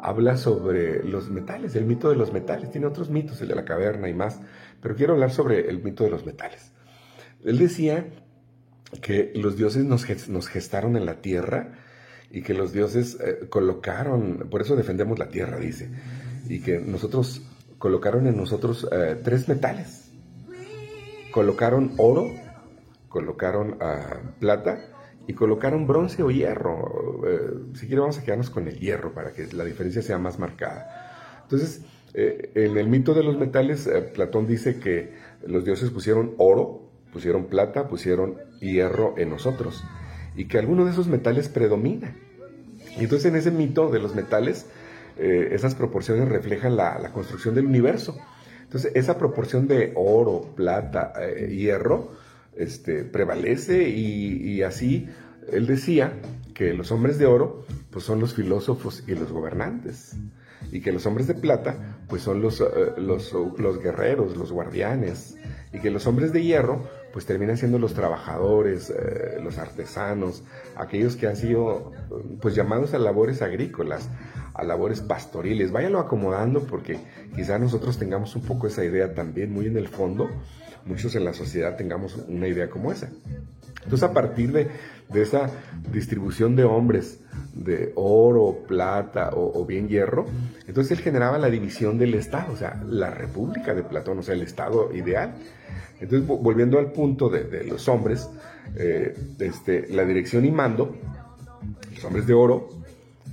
habla 0.00 0.36
sobre 0.36 1.02
los 1.02 1.30
metales, 1.30 1.74
el 1.74 1.84
mito 1.84 2.10
de 2.10 2.16
los 2.16 2.32
metales. 2.32 2.70
Tiene 2.70 2.86
otros 2.86 3.10
mitos, 3.10 3.40
el 3.40 3.48
de 3.48 3.54
la 3.54 3.64
caverna 3.64 4.08
y 4.08 4.14
más, 4.14 4.40
pero 4.80 4.94
quiero 4.94 5.14
hablar 5.14 5.30
sobre 5.30 5.68
el 5.68 5.82
mito 5.82 6.04
de 6.04 6.10
los 6.10 6.26
metales. 6.26 6.72
Él 7.44 7.58
decía 7.58 8.06
que 9.02 9.32
los 9.34 9.56
dioses 9.56 9.84
nos, 9.84 10.48
gestaron 10.48 10.96
en 10.96 11.06
la 11.06 11.20
tierra 11.20 11.74
y 12.30 12.42
que 12.42 12.54
los 12.54 12.72
dioses 12.72 13.18
eh, 13.20 13.46
colocaron, 13.48 14.48
por 14.50 14.62
eso 14.62 14.76
defendemos 14.76 15.18
la 15.18 15.28
tierra, 15.28 15.58
dice, 15.58 15.90
y 16.48 16.60
que 16.60 16.78
nosotros 16.78 17.42
colocaron 17.78 18.26
en 18.26 18.36
nosotros 18.36 18.88
eh, 18.90 19.16
tres 19.22 19.48
metales. 19.48 20.10
Colocaron 21.32 21.92
oro, 21.98 22.30
colocaron 23.08 23.76
ah, 23.80 24.20
plata 24.40 24.80
y 25.26 25.34
colocaron 25.34 25.86
bronce 25.86 26.22
o 26.22 26.30
hierro. 26.30 27.22
Eh, 27.26 27.74
si 27.74 27.86
quiere 27.86 28.00
vamos 28.00 28.18
a 28.18 28.24
quedarnos 28.24 28.50
con 28.50 28.66
el 28.66 28.78
hierro 28.78 29.12
para 29.12 29.32
que 29.32 29.46
la 29.52 29.64
diferencia 29.64 30.02
sea 30.02 30.18
más 30.18 30.38
marcada. 30.38 31.42
Entonces, 31.42 31.82
en 32.14 32.76
el 32.76 32.88
mito 32.88 33.14
de 33.14 33.22
los 33.22 33.38
metales, 33.38 33.88
Platón 34.14 34.46
dice 34.46 34.80
que 34.80 35.14
los 35.46 35.64
dioses 35.64 35.90
pusieron 35.90 36.34
oro, 36.38 36.87
pusieron 37.12 37.46
plata, 37.46 37.88
pusieron 37.88 38.36
hierro 38.60 39.14
en 39.18 39.30
nosotros 39.30 39.84
y 40.36 40.46
que 40.46 40.58
alguno 40.58 40.84
de 40.84 40.92
esos 40.92 41.08
metales 41.08 41.48
predomina. 41.48 42.14
Y 42.98 43.04
entonces 43.04 43.26
en 43.26 43.36
ese 43.36 43.50
mito 43.50 43.90
de 43.90 43.98
los 43.98 44.14
metales, 44.14 44.66
eh, 45.18 45.48
esas 45.52 45.74
proporciones 45.74 46.28
reflejan 46.28 46.76
la, 46.76 47.10
construcción 47.12 47.54
del 47.54 47.66
universo. 47.66 48.16
Entonces, 48.62 48.92
esa 48.94 49.18
proporción 49.18 49.66
de 49.66 49.92
oro, 49.96 50.54
plata, 50.54 51.12
eh, 51.20 51.48
hierro, 51.56 52.12
este, 52.56 53.04
prevalece 53.04 53.88
y, 53.88 54.62
así 54.62 55.08
él 55.50 55.66
decía 55.66 56.12
que 56.54 56.74
los 56.74 56.90
hombres 56.92 57.18
de 57.18 57.26
oro 57.26 57.64
pues 57.90 58.04
son 58.04 58.20
los 58.20 58.34
filósofos 58.34 59.04
y 59.06 59.14
los 59.14 59.30
gobernantes 59.32 60.16
y 60.72 60.80
que 60.80 60.92
los 60.92 61.06
hombres 61.06 61.28
de 61.28 61.34
plata 61.34 62.00
pues 62.08 62.22
son 62.22 62.42
los, 62.42 62.60
eh, 62.60 62.64
los, 62.96 63.32
los, 63.32 63.78
guerreros, 63.80 64.36
los 64.36 64.50
guardianes 64.52 65.36
y 65.72 65.78
que 65.78 65.90
los 65.90 66.06
hombres 66.08 66.32
de 66.32 66.42
hierro 66.42 66.82
pues 67.12 67.26
terminan 67.26 67.56
siendo 67.56 67.78
los 67.78 67.94
trabajadores, 67.94 68.90
eh, 68.90 69.38
los 69.42 69.58
artesanos, 69.58 70.42
aquellos 70.76 71.16
que 71.16 71.26
han 71.26 71.36
sido 71.36 71.92
pues 72.40 72.54
llamados 72.54 72.94
a 72.94 72.98
labores 72.98 73.42
agrícolas, 73.42 74.08
a 74.54 74.62
labores 74.62 75.00
pastoriles. 75.00 75.72
Váyalo 75.72 75.98
acomodando 75.98 76.62
porque 76.64 76.98
quizá 77.34 77.58
nosotros 77.58 77.98
tengamos 77.98 78.36
un 78.36 78.42
poco 78.42 78.66
esa 78.66 78.84
idea 78.84 79.14
también 79.14 79.52
muy 79.52 79.66
en 79.66 79.76
el 79.76 79.88
fondo, 79.88 80.28
muchos 80.84 81.14
en 81.14 81.24
la 81.24 81.32
sociedad 81.32 81.76
tengamos 81.76 82.16
una 82.28 82.46
idea 82.48 82.68
como 82.68 82.92
esa. 82.92 83.08
Entonces 83.84 84.02
a 84.02 84.12
partir 84.12 84.52
de, 84.52 84.68
esa 85.14 85.50
distribución 85.92 86.56
de 86.56 86.64
hombres, 86.64 87.20
de 87.54 87.92
oro, 87.96 88.64
plata 88.66 89.30
o, 89.34 89.64
bien 89.64 89.88
hierro, 89.88 90.26
entonces 90.66 90.98
él 90.98 91.04
generaba 91.04 91.38
la 91.38 91.50
división 91.50 91.98
del 91.98 92.14
Estado, 92.14 92.52
o 92.52 92.56
sea, 92.56 92.82
la 92.86 93.10
república 93.10 93.74
de 93.74 93.82
Platón, 93.82 94.18
o 94.18 94.22
sea, 94.22 94.34
el 94.34 94.42
Estado 94.42 94.94
ideal. 94.94 95.34
Entonces, 96.00 96.26
volviendo 96.26 96.78
al 96.78 96.92
punto 96.92 97.28
de, 97.28 97.64
los 97.64 97.88
hombres, 97.88 98.28
eh, 98.76 99.16
este, 99.40 99.88
la 99.88 100.04
dirección 100.04 100.44
y 100.44 100.50
mando, 100.50 100.94
los 101.94 102.04
hombres 102.04 102.26
de 102.26 102.34
oro, 102.34 102.68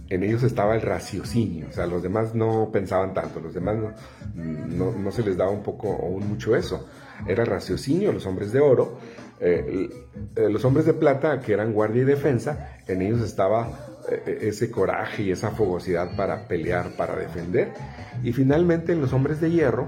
en 0.10 0.24
ellos 0.24 0.44
estaba 0.44 0.76
el 0.76 0.82
raciocinio, 0.82 1.68
o 1.70 1.72
sea, 1.72 1.88
los 1.88 2.04
demás 2.04 2.36
no 2.36 2.70
pensaban 2.72 3.14
tanto, 3.14 3.40
los 3.40 3.54
demás 3.54 3.76
no, 4.36 5.12
se 5.12 5.24
les 5.24 5.36
daba 5.36 5.52
un 5.52 5.64
poco 5.64 5.90
o 5.90 6.20
mucho 6.20 6.56
eso. 6.56 6.88
Era 7.28 7.44
el 7.44 7.50
raciocinio, 7.50 8.12
los 8.12 8.26
hombres 8.26 8.52
de 8.52 8.60
oro, 8.60 9.00
eh, 9.40 9.90
eh, 10.36 10.50
los 10.50 10.64
hombres 10.66 10.86
de 10.86 10.94
plata, 10.94 11.40
que 11.40 11.54
eran 11.54 11.74
guardia 11.74 12.04
y 12.04 12.06
defensa, 12.06 12.78
en 12.88 13.02
ellos 13.02 13.22
estaba 13.22 13.92
ese 14.28 14.70
coraje 14.70 15.24
y 15.24 15.32
esa 15.32 15.50
fogosidad 15.50 16.16
para 16.16 16.48
pelear, 16.48 16.92
para 16.96 17.16
defender. 17.16 17.72
Y 18.24 18.34
finalmente 18.34 18.92
en 18.94 19.02
los 19.02 19.14
hombres 19.14 19.42
de 19.42 19.50
hierro, 19.50 19.88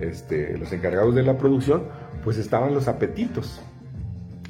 este, 0.00 0.58
los 0.58 0.70
encargados 0.72 1.14
de 1.14 1.22
la 1.22 1.38
producción, 1.38 1.84
pues 2.22 2.38
estaban 2.38 2.74
los 2.74 2.88
apetitos. 2.88 3.62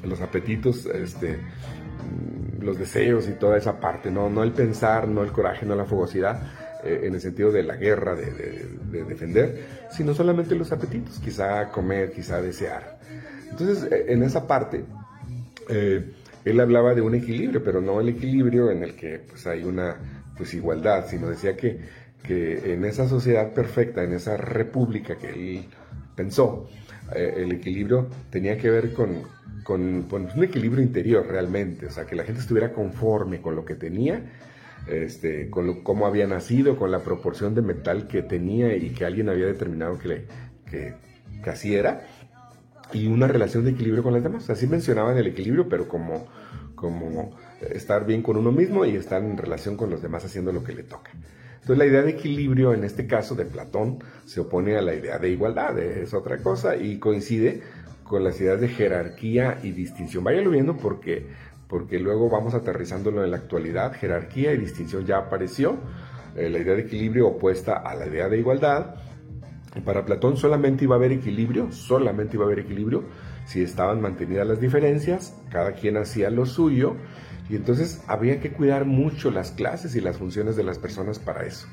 Los 0.03 0.21
apetitos, 0.21 0.85
este, 0.85 1.37
mm, 1.37 2.63
los 2.63 2.77
deseos 2.77 3.27
y 3.27 3.33
toda 3.33 3.57
esa 3.57 3.79
parte, 3.79 4.11
¿no? 4.11 4.29
no 4.29 4.43
el 4.43 4.51
pensar, 4.51 5.07
no 5.07 5.23
el 5.23 5.31
coraje, 5.31 5.65
no 5.65 5.75
la 5.75 5.85
fogosidad, 5.85 6.41
eh, 6.83 7.01
en 7.03 7.15
el 7.15 7.21
sentido 7.21 7.51
de 7.51 7.63
la 7.63 7.75
guerra, 7.75 8.15
de, 8.15 8.65
defender, 9.05 9.65
sino 9.89 10.13
solamente 10.13 10.55
los 10.55 10.71
apetitos, 10.71 11.19
quizá 11.19 11.69
comer, 11.69 12.11
quizá 12.11 12.41
desear. 12.41 12.97
Entonces, 13.51 13.91
eh, 13.91 14.05
en 14.09 14.23
esa 14.23 14.47
parte, 14.47 14.85
eh, 15.69 16.11
él 16.43 16.59
hablaba 16.59 16.93
de 16.93 17.01
un 17.01 17.15
equilibrio, 17.15 17.63
pero 17.63 17.81
no 17.81 17.99
el 17.99 18.09
equilibrio 18.09 18.71
en 18.71 18.83
el 18.83 18.95
que 18.95 19.19
pues, 19.19 19.47
hay 19.47 19.63
una 19.63 19.97
pues, 20.37 20.53
igualdad, 20.53 21.05
sino 21.07 21.27
decía 21.27 21.55
que, 21.57 21.79
que 22.23 22.73
en 22.73 22.85
esa 22.85 23.07
sociedad 23.07 23.53
perfecta, 23.53 24.03
en 24.03 24.13
esa 24.13 24.37
república 24.37 25.17
que 25.17 25.29
él 25.29 25.65
pensó, 26.15 26.69
eh, 27.13 27.33
el 27.37 27.51
equilibrio 27.51 28.07
tenía 28.29 28.57
que 28.57 28.69
ver 28.69 28.93
con, 28.93 29.23
con, 29.63 30.07
un 30.11 30.43
equilibrio 30.43 30.83
interior 30.83 31.25
realmente, 31.27 31.87
o 31.87 31.91
sea, 31.91 32.05
que 32.05 32.15
la 32.15 32.23
gente 32.23 32.41
estuviera 32.41 32.73
conforme 32.73 33.41
con 33.41 33.55
lo 33.55 33.65
que 33.65 33.75
tenía, 33.75 34.23
este, 34.87 35.49
con 35.49 35.81
cómo 35.83 36.05
había 36.05 36.27
nacido, 36.27 36.77
con 36.77 36.91
la 36.91 36.99
proporción 36.99 37.55
de 37.55 37.61
metal 37.61 38.07
que 38.07 38.21
tenía 38.21 38.75
y 38.75 38.91
que 38.91 39.05
alguien 39.05 39.29
había 39.29 39.47
determinado 39.47 39.97
que, 39.97 40.07
le, 40.07 40.25
que, 40.69 40.93
que 41.43 41.49
así 41.49 41.75
era, 41.75 42.05
y 42.93 43.07
una 43.07 43.27
relación 43.27 43.65
de 43.65 43.71
equilibrio 43.71 44.03
con 44.03 44.13
las 44.13 44.23
demás. 44.23 44.49
Así 44.49 44.67
mencionaban 44.67 45.17
el 45.17 45.27
equilibrio, 45.27 45.67
pero 45.67 45.87
como, 45.87 46.27
como 46.75 47.35
estar 47.61 48.05
bien 48.05 48.21
con 48.21 48.37
uno 48.37 48.51
mismo 48.51 48.85
y 48.85 48.95
estar 48.95 49.23
en 49.23 49.37
relación 49.37 49.75
con 49.75 49.89
los 49.89 50.01
demás 50.01 50.25
haciendo 50.25 50.51
lo 50.51 50.63
que 50.63 50.73
le 50.73 50.83
toca. 50.83 51.11
Entonces 51.65 51.77
la 51.79 51.85
idea 51.85 52.03
de 52.03 52.11
equilibrio 52.11 52.73
en 52.73 52.83
este 52.83 53.07
caso 53.07 53.33
de 53.33 53.45
Platón 53.45 53.97
se 54.25 54.39
opone 54.39 54.77
a 54.77 54.81
la 54.81 54.93
idea 54.93 55.17
de 55.17 55.29
igualdad, 55.29 55.79
es 55.79 56.13
otra 56.13 56.37
cosa 56.37 56.75
y 56.75 56.99
coincide 56.99 57.63
con 58.03 58.23
las 58.23 58.39
ideas 58.39 58.61
de 58.61 58.67
jerarquía 58.67 59.57
y 59.63 59.71
distinción. 59.71 60.23
Váyalo 60.23 60.51
viendo 60.51 60.77
porque, 60.77 61.25
porque 61.67 61.99
luego 61.99 62.29
vamos 62.29 62.53
aterrizándolo 62.53 63.23
en 63.23 63.31
la 63.31 63.37
actualidad. 63.37 63.93
Jerarquía 63.93 64.53
y 64.53 64.57
distinción 64.57 65.05
ya 65.05 65.17
apareció. 65.17 65.79
Eh, 66.35 66.49
la 66.49 66.59
idea 66.59 66.75
de 66.75 66.81
equilibrio 66.81 67.27
opuesta 67.27 67.77
a 67.77 67.95
la 67.95 68.05
idea 68.05 68.29
de 68.29 68.37
igualdad. 68.37 68.95
Para 69.83 70.05
Platón 70.05 70.37
solamente 70.37 70.85
iba 70.85 70.95
a 70.95 70.97
haber 70.97 71.11
equilibrio, 71.11 71.71
solamente 71.71 72.37
iba 72.37 72.45
a 72.45 72.47
haber 72.47 72.59
equilibrio 72.59 73.03
si 73.45 73.61
estaban 73.61 74.01
mantenidas 74.01 74.47
las 74.47 74.59
diferencias, 74.59 75.37
cada 75.51 75.73
quien 75.73 75.97
hacía 75.97 76.29
lo 76.29 76.45
suyo 76.45 76.95
y 77.49 77.55
entonces 77.55 78.03
había 78.07 78.39
que 78.39 78.51
cuidar 78.51 78.85
mucho 78.85 79.31
las 79.31 79.51
clases 79.51 79.95
y 79.95 80.01
las 80.01 80.17
funciones 80.17 80.55
de 80.55 80.63
las 80.63 80.79
personas 80.79 81.19
para 81.19 81.45
eso. 81.45 81.67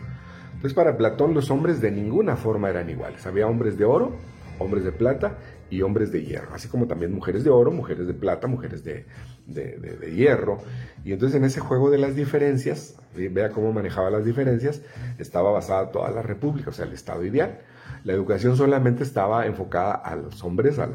Entonces 0.47 0.75
para 0.75 0.97
Platón 0.97 1.32
los 1.35 1.50
hombres 1.50 1.80
de 1.80 1.90
ninguna 1.90 2.37
forma 2.37 2.68
eran 2.68 2.90
iguales. 2.90 3.26
Había 3.26 3.47
hombres 3.47 3.78
de 3.78 3.85
oro, 3.85 4.12
hombres 4.59 4.85
de 4.85 4.92
plata 4.92 5.38
y 5.71 5.82
hombres 5.82 6.12
de 6.12 6.23
hierro, 6.25 6.54
así 6.54 6.68
como 6.68 6.87
también 6.87 7.12
mujeres 7.14 7.44
de 7.44 7.50
oro, 7.50 7.71
mujeres 7.71 8.06
de 8.06 8.14
plata, 8.14 8.47
mujeres 8.47 8.85
de, 8.85 9.06
de, 9.47 10.14
hierro. 10.14 10.59
Y 11.04 11.12
entonces 11.12 11.38
en 11.38 11.44
ese 11.44 11.61
juego 11.61 11.90
de 11.90 11.99
las 11.99 12.14
diferencias, 12.14 12.97
vea 13.14 13.50
cómo 13.50 13.73
manejaba 13.73 14.11
las 14.11 14.25
diferencias, 14.25 14.82
estaba 15.18 15.50
basada 15.50 15.90
toda 15.90 16.11
la 16.11 16.21
república, 16.21 16.71
o 16.71 16.73
sea, 16.73 16.85
el 16.85 16.92
estado 16.92 17.25
ideal. 17.25 17.61
La 18.04 18.12
educación 18.12 18.56
solamente 18.56 19.04
estaba 19.04 19.47
enfocada 19.47 19.92
a 19.92 20.16
los 20.16 20.42
hombres, 20.42 20.78
a, 20.78 20.87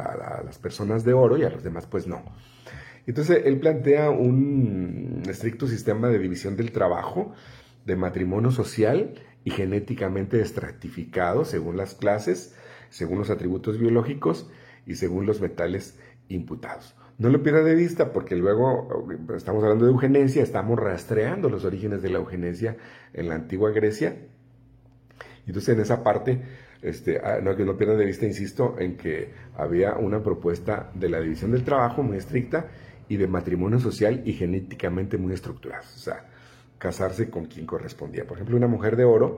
las 0.43 0.57
personas 0.57 1.05
de 1.05 1.13
oro 1.13 1.37
y 1.37 1.43
a 1.43 1.49
los 1.49 1.63
demás 1.63 1.87
pues 1.87 2.07
no. 2.07 2.21
Entonces 3.05 3.43
él 3.45 3.59
plantea 3.59 4.09
un 4.09 5.23
estricto 5.29 5.67
sistema 5.67 6.09
de 6.09 6.19
división 6.19 6.57
del 6.57 6.71
trabajo, 6.71 7.33
de 7.85 7.95
matrimonio 7.95 8.51
social 8.51 9.13
y 9.45 9.51
genéticamente 9.51 10.41
estratificado 10.41 11.45
según 11.45 11.77
las 11.77 11.95
clases, 11.95 12.55
según 12.89 13.19
los 13.19 13.29
atributos 13.29 13.77
biológicos 13.79 14.49
y 14.85 14.95
según 14.95 15.25
los 15.25 15.39
metales 15.39 15.97
imputados. 16.27 16.95
No 17.17 17.29
lo 17.29 17.41
pierda 17.41 17.63
de 17.63 17.73
vista 17.73 18.11
porque 18.11 18.35
luego 18.35 19.07
estamos 19.35 19.63
hablando 19.63 19.85
de 19.85 19.91
eugenesia, 19.91 20.43
estamos 20.43 20.77
rastreando 20.77 21.49
los 21.49 21.63
orígenes 21.63 22.01
de 22.01 22.09
la 22.09 22.19
eugenesia 22.19 22.77
en 23.13 23.29
la 23.29 23.35
antigua 23.35 23.71
Grecia. 23.71 24.17
Entonces 25.47 25.73
en 25.73 25.81
esa 25.81 26.03
parte, 26.03 26.43
este, 26.81 27.19
ah, 27.23 27.39
no 27.41 27.55
que 27.55 27.65
no 27.65 27.77
pierda 27.77 27.95
de 27.95 28.05
vista, 28.05 28.25
insisto, 28.25 28.75
en 28.79 28.97
que 28.97 29.31
había 29.55 29.95
una 29.95 30.21
propuesta 30.21 30.91
de 30.93 31.09
la 31.09 31.19
división 31.19 31.51
del 31.51 31.63
trabajo 31.63 32.03
muy 32.03 32.17
estricta 32.17 32.67
y 33.09 33.17
de 33.17 33.27
matrimonio 33.27 33.79
social 33.79 34.21
y 34.25 34.33
genéticamente 34.33 35.17
muy 35.17 35.33
estructurados. 35.33 35.95
O 35.95 35.99
sea, 35.99 36.25
casarse 36.77 37.29
con 37.29 37.45
quien 37.45 37.65
correspondía. 37.65 38.25
Por 38.25 38.37
ejemplo, 38.37 38.57
una 38.57 38.67
mujer 38.67 38.95
de 38.95 39.05
oro, 39.05 39.37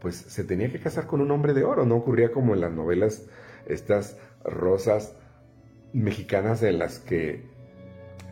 pues 0.00 0.16
se 0.16 0.44
tenía 0.44 0.70
que 0.70 0.80
casar 0.80 1.06
con 1.06 1.20
un 1.20 1.30
hombre 1.30 1.54
de 1.54 1.64
oro. 1.64 1.84
No 1.86 1.96
ocurría 1.96 2.32
como 2.32 2.54
en 2.54 2.60
las 2.60 2.72
novelas, 2.72 3.26
estas 3.66 4.18
rosas 4.44 5.16
mexicanas 5.92 6.62
en 6.62 6.78
las 6.78 6.98
que 6.98 7.54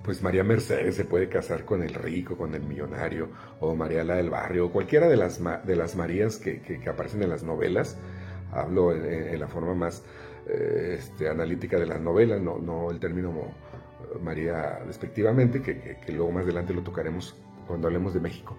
pues 0.03 0.21
María 0.23 0.43
Mercedes 0.43 0.97
se 0.97 1.05
puede 1.05 1.29
casar 1.29 1.65
con 1.65 1.83
el 1.83 1.95
rico, 1.95 2.37
con 2.37 2.55
el 2.55 2.63
millonario, 2.63 3.29
o 3.61 3.75
María 3.77 4.03
la 4.03 4.17
del 4.17 4.31
barrio, 4.31 4.67
o 4.67 4.73
cualquiera 4.73 5.09
de 5.09 5.17
las, 5.17 5.41
de 5.65 5.77
las 5.77 5.95
Marías 5.95 6.39
que, 6.39 6.61
que, 6.61 6.89
aparecen 6.89 7.23
en 7.23 7.31
las 7.31 7.45
novelas. 7.45 7.97
Hablo 8.53 8.93
en, 8.93 9.41
la 9.41 9.49
forma 9.49 9.75
más 9.75 10.05
eh, 10.47 10.97
este, 10.99 11.29
analítica 11.29 11.79
de 11.79 11.87
las 11.87 12.01
novelas, 12.01 12.41
no, 12.41 12.59
no 12.59 12.91
el 12.91 13.01
término 13.01 13.33
María 14.21 14.81
despectivamente, 14.87 15.63
que, 15.63 16.13
luego 16.13 16.33
más 16.33 16.45
adelante 16.45 16.75
lo 16.75 16.83
tocaremos 16.83 17.37
cuando 17.67 17.89
hablemos 17.89 18.15
de 18.15 18.21
México. 18.21 18.57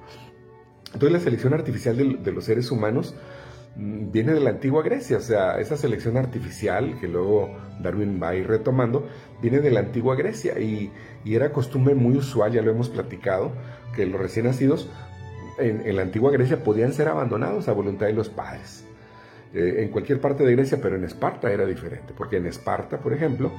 Entonces 0.87 1.11
la 1.11 1.19
selección 1.19 1.53
artificial 1.53 2.23
de, 2.23 2.31
los 2.31 2.45
seres 2.45 2.71
humanos 2.71 3.15
mm, 3.75 4.11
viene 4.11 4.33
de 4.33 4.39
la 4.39 4.51
antigua 4.51 4.83
Grecia, 4.83 5.17
o 5.17 5.21
sea, 5.21 5.59
esa 5.59 5.77
selección 5.77 6.17
artificial 6.17 6.99
que 6.99 7.07
luego 7.07 7.55
Darwin 7.81 8.19
va 8.21 8.29
a 8.29 8.35
ir 8.35 8.47
retomando, 8.47 9.07
viene 9.41 9.59
de 9.59 9.71
la 9.71 9.79
antigua 9.79 10.15
Grecia 10.15 10.59
y, 10.59 10.91
era 11.25 11.53
costumbre 11.53 11.95
muy 11.95 12.17
usual, 12.17 12.51
ya 12.51 12.61
lo 12.61 12.71
hemos 12.71 12.89
platicado, 12.89 13.53
que 13.95 14.05
los 14.05 14.19
recién 14.19 14.45
nacidos 14.45 14.89
en, 15.57 15.95
la 15.95 16.01
antigua 16.01 16.31
Grecia 16.31 16.63
podían 16.63 16.91
ser 16.91 17.07
abandonados 17.07 17.67
a 17.69 17.73
voluntad 17.73 18.07
de 18.07 18.13
los 18.13 18.29
padres. 18.29 18.85
Eh, 19.53 19.83
en 19.83 19.89
cualquier 19.89 20.19
parte 20.19 20.43
de 20.43 20.51
Grecia, 20.53 20.79
pero 20.81 20.95
en 20.95 21.03
Esparta 21.03 21.51
era 21.51 21.65
diferente, 21.65 22.13
porque 22.17 22.37
en 22.37 22.47
Esparta, 22.47 22.97
por 22.97 23.13
ejemplo, 23.13 23.51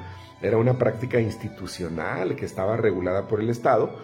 era 0.43 0.59
una 0.59 0.77
práctica 0.77 1.21
institucional 1.21 2.35
que 2.35 2.45
estaba 2.45 2.77
regulada 2.77 3.29
por 3.29 3.41
el 3.41 3.49
Estado, 3.49 3.95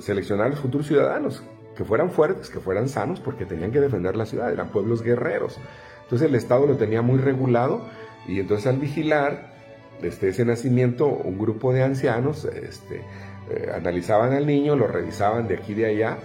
seleccionar 0.00 0.46
a 0.46 0.50
los 0.50 0.60
futuros 0.60 0.86
ciudadanos, 0.86 1.42
que 1.74 1.84
fueran 1.84 2.10
fuertes, 2.10 2.50
que 2.50 2.60
fueran 2.60 2.90
sanos, 2.90 3.20
porque 3.20 3.46
tenían 3.46 3.72
que 3.72 3.80
defender 3.80 4.16
la 4.16 4.26
ciudad, 4.26 4.52
eran 4.52 4.68
pueblos 4.68 5.02
guerreros. 5.02 5.58
Entonces 6.02 6.28
el 6.28 6.34
Estado 6.34 6.66
lo 6.66 6.76
tenía 6.76 7.00
muy 7.00 7.18
regulado 7.18 7.86
y 8.28 8.38
entonces 8.38 8.66
al 8.66 8.76
vigilar 8.76 9.54
desde 10.02 10.28
ese 10.28 10.44
nacimiento 10.44 11.06
un 11.06 11.38
grupo 11.38 11.72
de 11.72 11.82
ancianos 11.82 12.44
este, 12.44 13.02
eh, 13.50 13.70
analizaban 13.74 14.32
al 14.34 14.46
niño, 14.46 14.76
lo 14.76 14.88
revisaban 14.88 15.48
de 15.48 15.54
aquí 15.54 15.72
y 15.72 15.76
de 15.76 15.86
allá 15.86 16.18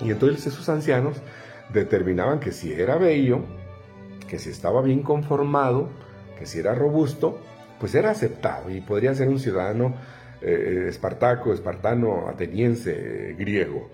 y 0.00 0.10
entonces 0.10 0.46
esos 0.46 0.68
ancianos 0.68 1.16
determinaban 1.72 2.38
que 2.38 2.52
si 2.52 2.72
era 2.72 2.96
bello, 2.96 3.40
que 4.28 4.38
si 4.38 4.50
estaba 4.50 4.82
bien 4.82 5.02
conformado, 5.02 5.88
que 6.38 6.46
si 6.46 6.58
era 6.58 6.74
robusto, 6.74 7.38
pues 7.78 7.94
era 7.94 8.10
aceptado 8.10 8.70
y 8.70 8.80
podría 8.80 9.14
ser 9.14 9.28
un 9.28 9.38
ciudadano 9.38 9.94
eh, 10.40 10.86
espartaco, 10.88 11.52
espartano, 11.52 12.28
ateniense, 12.28 13.34
griego. 13.38 13.90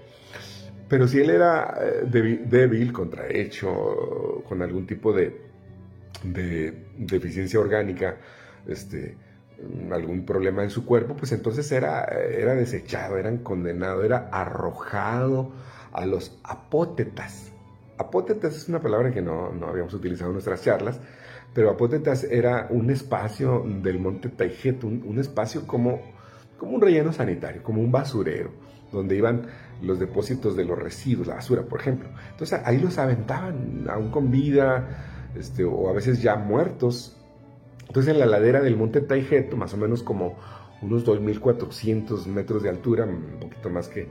Pero 0.89 1.09
si 1.09 1.21
él 1.21 1.31
era 1.31 1.79
eh, 1.81 2.39
débil, 2.45 2.93
contrahecho, 2.93 4.43
con 4.49 4.63
algún 4.63 4.87
tipo 4.87 5.13
de, 5.13 5.41
de 6.23 6.87
deficiencia 6.99 7.59
orgánica, 7.59 8.17
este, 8.67 9.17
algún 9.91 10.25
problema 10.25 10.63
en 10.63 10.71
su 10.71 10.85
cuerpo, 10.85 11.17
pues 11.17 11.33
entonces 11.33 11.71
era, 11.73 12.05
era 12.05 12.55
desechado, 12.55 13.17
era 13.17 13.35
condenado, 13.43 14.03
era 14.03 14.29
arrojado 14.33 15.53
a 15.93 16.07
los 16.07 16.39
apótetas. 16.43 17.52
Apótetas 18.03 18.57
es 18.57 18.69
una 18.69 18.81
palabra 18.81 19.13
que 19.13 19.23
no, 19.23 19.53
no 19.53 19.67
habíamos 19.67 19.95
utilizado 19.95 20.31
en 20.31 20.35
nuestras 20.35 20.63
charlas, 20.63 21.01
pero 21.55 21.71
Apótetas 21.71 22.25
era 22.25 22.67
un 22.71 22.91
espacio 22.91 23.65
del 23.83 23.99
monte 23.99 24.29
Taijet, 24.29 24.85
un, 24.85 25.19
espacio 25.19 25.67
como, 25.67 26.01
como 26.59 26.73
un 26.73 26.81
relleno 26.81 27.13
sanitario, 27.13 27.63
como 27.63 27.83
un 27.83 27.93
basurero, 27.93 28.51
donde 28.91 29.17
iban 29.17 29.47
los 29.83 29.99
depósitos 29.99 30.57
de 30.57 30.65
los 30.65 30.79
residuos, 30.79 31.27
la 31.27 31.35
basura, 31.35 31.63
por 31.63 31.81
ejemplo. 31.81 32.09
Entonces 32.31 32.61
ahí 32.65 32.79
los 32.79 32.99
aventaban, 32.99 33.87
aún 33.89 34.11
con 34.11 34.31
vida, 34.31 35.31
este, 35.35 35.65
o 35.65 35.89
a 35.89 35.93
veces 35.93 36.23
ya 36.23 36.37
muertos. 36.37 37.17
Entonces 37.87 38.13
en 38.13 38.19
la 38.19 38.27
ladera 38.27 38.61
del 38.61 38.77
monte 38.77 39.01
Taijeto, 39.01 39.57
más 39.57 39.75
o 39.75 39.77
menos 39.77 40.03
como 40.03 40.37
unos 40.81 41.07
2.400 41.07 42.27
metros 42.27 42.63
de 42.63 42.71
altura, 42.71 43.05
un 43.05 43.39
poquito 43.41 43.69
más 43.71 43.89
que, 43.89 44.09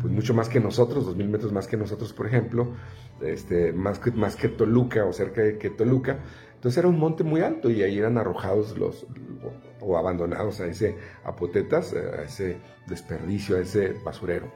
pues 0.00 0.12
mucho 0.12 0.34
más 0.34 0.48
que 0.48 0.60
nosotros, 0.60 1.06
2.000 1.06 1.28
metros 1.28 1.52
más 1.52 1.66
que 1.66 1.76
nosotros, 1.76 2.12
por 2.12 2.26
ejemplo, 2.26 2.74
este, 3.20 3.72
más, 3.72 3.98
que, 3.98 4.10
más 4.10 4.36
que 4.36 4.48
Toluca 4.48 5.04
o 5.04 5.12
cerca 5.12 5.42
de 5.42 5.58
que 5.58 5.70
Toluca, 5.70 6.20
entonces 6.54 6.78
era 6.78 6.88
un 6.88 6.98
monte 6.98 7.24
muy 7.24 7.40
alto 7.40 7.70
y 7.70 7.82
ahí 7.82 7.98
eran 7.98 8.18
arrojados 8.18 8.76
los 8.78 9.06
o 9.80 9.96
abandonados 9.96 10.60
a 10.60 10.66
ese 10.66 10.96
apotetas, 11.24 11.94
a 11.94 12.22
ese 12.22 12.58
desperdicio, 12.86 13.56
a 13.56 13.60
ese 13.60 13.94
basurero. 14.04 14.50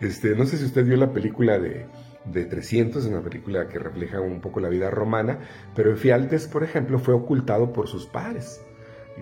Este, 0.00 0.34
no 0.34 0.44
sé 0.44 0.58
si 0.58 0.64
usted 0.64 0.84
vio 0.84 0.96
la 0.96 1.12
película 1.12 1.58
de, 1.58 1.86
de 2.24 2.44
300, 2.44 3.06
una 3.06 3.22
película 3.22 3.68
que 3.68 3.78
refleja 3.78 4.20
un 4.20 4.40
poco 4.40 4.60
la 4.60 4.68
vida 4.68 4.90
romana, 4.90 5.40
pero 5.74 5.92
Efialtes, 5.92 6.46
por 6.46 6.64
ejemplo, 6.64 6.98
fue 6.98 7.14
ocultado 7.14 7.72
por 7.72 7.88
sus 7.88 8.06
padres. 8.06 8.64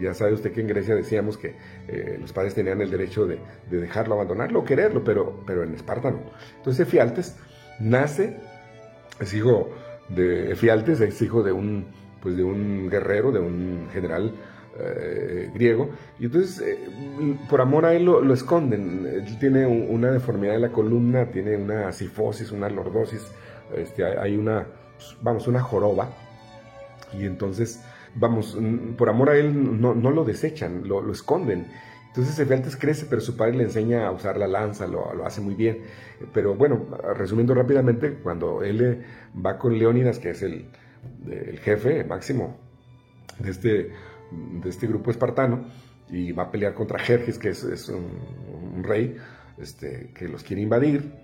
Ya 0.01 0.15
sabe 0.15 0.33
usted 0.33 0.53
que 0.53 0.61
en 0.61 0.69
Grecia 0.69 0.95
decíamos 0.95 1.37
que 1.37 1.55
eh, 1.89 2.17
los 2.21 2.33
padres 2.33 2.55
tenían 2.55 2.81
el 2.81 2.91
derecho 2.91 3.27
de, 3.27 3.39
dejarlo, 3.71 4.15
abandonarlo 4.15 4.61
o 4.61 4.65
quererlo, 4.65 5.05
pero, 5.05 5.43
pero 5.47 5.63
en 5.63 5.75
Esparta 5.75 6.11
no. 6.11 6.21
Entonces 6.57 6.87
Efialtes 6.87 7.37
nace, 7.79 8.39
es 9.21 9.35
hijo 9.35 9.71
de 10.09 10.53
Efialtes, 10.53 11.01
es 11.01 11.21
hijo 11.21 11.43
de 11.43 11.53
un, 11.53 11.87
pues 12.23 12.37
de 12.37 12.45
un 12.45 12.89
guerrero, 12.89 13.33
de 13.33 13.41
un 13.41 13.89
general 13.93 14.33
eh, 14.79 15.51
griego, 15.53 15.91
y 16.19 16.25
entonces 16.25 16.67
eh, 16.67 16.79
por 17.51 17.61
amor 17.61 17.85
a 17.85 17.95
él 17.95 18.07
lo, 18.07 18.33
esconden. 18.33 19.07
Él 19.07 19.39
tiene 19.39 19.67
una 19.67 20.11
deformidad 20.11 20.55
de 20.55 20.61
la 20.61 20.71
columna, 20.71 21.27
tiene 21.27 21.57
una 21.57 21.93
sifosis, 21.93 22.53
una 22.53 22.71
lordosis, 22.71 23.27
este, 23.77 24.05
hay 24.05 24.37
una, 24.37 24.67
vamos, 25.21 25.47
una 25.47 25.61
joroba, 25.61 26.09
y 27.13 27.27
entonces, 27.27 27.83
vamos, 28.15 28.59
por 28.97 29.09
amor 29.09 29.31
a 29.31 29.37
él 29.37 29.81
no, 29.81 29.95
lo 29.95 30.25
desechan, 30.25 30.87
lo, 30.87 31.11
esconden. 31.11 31.67
Entonces 32.09 32.39
Efialtes 32.39 32.77
crece, 32.77 33.07
pero 33.09 33.23
su 33.23 33.37
padre 33.37 33.57
le 33.57 33.65
enseña 33.65 34.07
a 34.07 34.11
usar 34.11 34.37
la 34.37 34.47
lanza, 34.47 34.87
lo, 34.87 35.15
lo 35.15 35.25
hace 35.25 35.41
muy 35.41 35.55
bien. 35.55 35.79
Pero 36.33 36.55
bueno, 36.55 36.87
resumiendo 37.17 37.55
rápidamente, 37.55 38.15
cuando 38.15 38.63
él 38.63 38.81
eh, 38.83 39.03
va 39.35 39.59
con 39.59 39.79
Leónidas, 39.79 40.19
que 40.19 40.31
es 40.31 40.43
el, 40.43 40.69
el 41.31 41.59
jefe 41.61 42.05
máximo 42.05 42.59
de 43.39 43.51
este, 43.51 43.71
de 43.73 44.69
este 44.69 44.87
grupo 44.87 45.11
espartano, 45.11 45.67
y 46.11 46.33
va 46.33 46.45
a 46.45 46.51
pelear 46.51 46.75
contra 46.75 46.99
Jerjes, 46.99 47.39
que 47.39 47.49
es, 47.49 47.89
un, 47.89 48.83
rey 48.85 49.17
este, 49.59 50.11
que 50.15 50.29
los 50.29 50.43
quiere 50.43 50.63
invadir, 50.63 51.15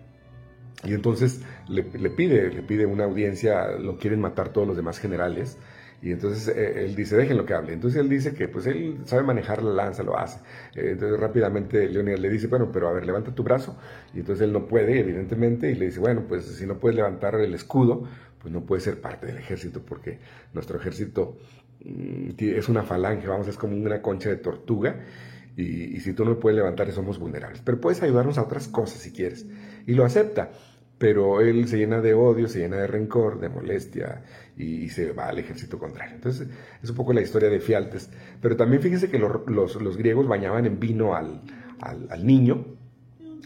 y 0.84 0.94
entonces 0.94 1.42
le, 1.68 1.82
le, 1.82 2.10
pide, 2.10 2.50
le 2.50 2.62
pide 2.62 2.86
una 2.86 3.04
audiencia, 3.04 3.72
lo 3.72 3.98
quieren 3.98 4.20
matar 4.20 4.50
todos 4.50 4.66
los 4.66 4.76
demás 4.76 4.98
generales, 4.98 5.58
y 6.00 6.12
entonces 6.12 6.48
eh, 6.48 6.84
él 6.84 6.94
dice, 6.94 7.16
déjenlo 7.16 7.44
que 7.44 7.54
hable. 7.54 7.72
Entonces 7.72 8.00
él 8.00 8.08
dice 8.08 8.32
que 8.32 8.48
pues 8.48 8.66
él 8.66 8.98
sabe 9.04 9.22
manejar 9.22 9.62
la 9.62 9.72
lanza, 9.72 10.02
lo 10.02 10.16
hace. 10.16 10.38
Eh, 10.74 10.90
entonces 10.92 11.18
rápidamente 11.18 11.88
Leonidas 11.88 12.20
le 12.20 12.30
dice, 12.30 12.46
bueno, 12.46 12.70
pero 12.72 12.88
a 12.88 12.92
ver, 12.92 13.04
levanta 13.04 13.34
tu 13.34 13.42
brazo. 13.42 13.76
Y 14.14 14.20
entonces 14.20 14.44
él 14.44 14.52
no 14.52 14.66
puede, 14.66 15.00
evidentemente, 15.00 15.70
y 15.70 15.74
le 15.74 15.86
dice, 15.86 15.98
bueno, 15.98 16.24
pues 16.28 16.44
si 16.44 16.66
no 16.66 16.78
puedes 16.78 16.96
levantar 16.96 17.34
el 17.36 17.52
escudo, 17.54 18.04
pues 18.40 18.52
no 18.52 18.64
puedes 18.64 18.84
ser 18.84 19.00
parte 19.00 19.26
del 19.26 19.38
ejército, 19.38 19.82
porque 19.84 20.20
nuestro 20.54 20.78
ejército 20.78 21.36
mm, 21.84 22.30
es 22.38 22.68
una 22.68 22.84
falange, 22.84 23.26
vamos, 23.26 23.48
es 23.48 23.56
como 23.56 23.76
una 23.76 24.00
concha 24.00 24.28
de 24.28 24.36
tortuga. 24.36 25.04
Y, 25.56 25.96
y 25.96 26.00
si 26.00 26.12
tú 26.12 26.24
no 26.24 26.38
puedes 26.38 26.56
levantar, 26.56 26.92
somos 26.92 27.18
vulnerables. 27.18 27.60
Pero 27.64 27.80
puedes 27.80 28.00
ayudarnos 28.04 28.38
a 28.38 28.42
otras 28.42 28.68
cosas 28.68 29.00
si 29.00 29.10
quieres. 29.10 29.44
Y 29.84 29.94
lo 29.94 30.04
acepta 30.04 30.52
pero 30.98 31.40
él 31.40 31.68
se 31.68 31.78
llena 31.78 32.00
de 32.00 32.14
odio, 32.14 32.48
se 32.48 32.58
llena 32.58 32.76
de 32.76 32.86
rencor, 32.86 33.40
de 33.40 33.48
molestia 33.48 34.22
y, 34.56 34.88
se 34.88 35.12
va 35.12 35.28
al 35.28 35.38
ejército 35.38 35.78
contrario. 35.78 36.16
Entonces 36.16 36.48
es 36.82 36.90
un 36.90 36.96
poco 36.96 37.12
la 37.12 37.20
historia 37.20 37.48
de 37.48 37.60
Fialtes. 37.60 38.10
Pero 38.42 38.56
también 38.56 38.82
fíjense 38.82 39.08
que 39.08 39.18
los, 39.18 39.96
griegos 39.96 40.26
bañaban 40.26 40.66
en 40.66 40.80
vino 40.80 41.14
al, 41.14 41.40
niño 42.24 42.66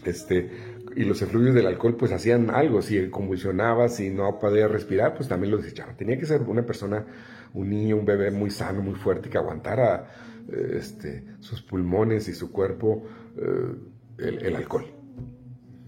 este, 0.03 0.49
y 0.95 1.03
los 1.03 1.21
efluvios 1.21 1.53
del 1.53 1.67
alcohol 1.67 1.95
pues 1.95 2.11
hacían 2.11 2.49
algo. 2.49 2.81
Si 2.81 3.09
convulsionaba, 3.09 3.87
si 3.87 4.09
no 4.09 4.39
podía 4.39 4.67
respirar, 4.67 5.13
pues 5.15 5.29
también 5.29 5.51
lo 5.51 5.57
desechaban. 5.57 5.95
Tenía 5.95 6.17
que 6.17 6.25
ser 6.25 6.41
una 6.41 6.65
persona, 6.65 7.05
un 7.53 7.69
niño, 7.69 7.97
un 7.97 8.05
bebé 8.05 8.31
muy 8.31 8.49
sano, 8.49 8.81
muy 8.81 8.95
fuerte, 8.95 9.29
que 9.29 9.37
aguantara 9.37 10.09
este, 10.51 11.23
sus 11.39 11.61
pulmones 11.61 12.27
y 12.27 12.33
su 12.33 12.51
cuerpo 12.51 13.03
eh, 13.37 14.37
el, 14.41 14.55
alcohol. 14.55 14.85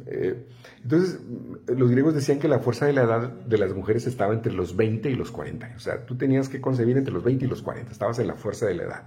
Eh, 0.06 0.45
entonces, 0.86 1.19
los 1.65 1.89
griegos 1.89 2.13
decían 2.13 2.38
que 2.38 2.48
la 2.48 2.60
fuerza 2.60 2.86
de 2.86 2.93
la 2.93 3.02
edad 3.02 3.28
de 3.28 3.58
las 3.58 3.74
mujeres 3.74 4.06
estaba 4.06 4.36
entre 4.36 4.54
los 4.54 4.76
20 4.76 5.10
y 5.10 5.15
los 5.15 5.32
40 5.32 5.65
años. 5.65 5.78
O 5.78 5.84
sea, 5.84 6.06
tú 6.06 6.15
tenías 6.15 6.48
que 6.48 6.62
concebir 6.62 6.95
entre 6.95 7.12
los 7.12 7.24
20 7.24 7.43
y 7.43 7.48
los 7.48 7.63
40. 7.63 7.91
Estabas 7.91 8.19
en 8.19 8.28
la 8.28 8.36
fuerza 8.36 8.67
de 8.67 8.76
la 8.76 8.84
edad. 8.84 9.04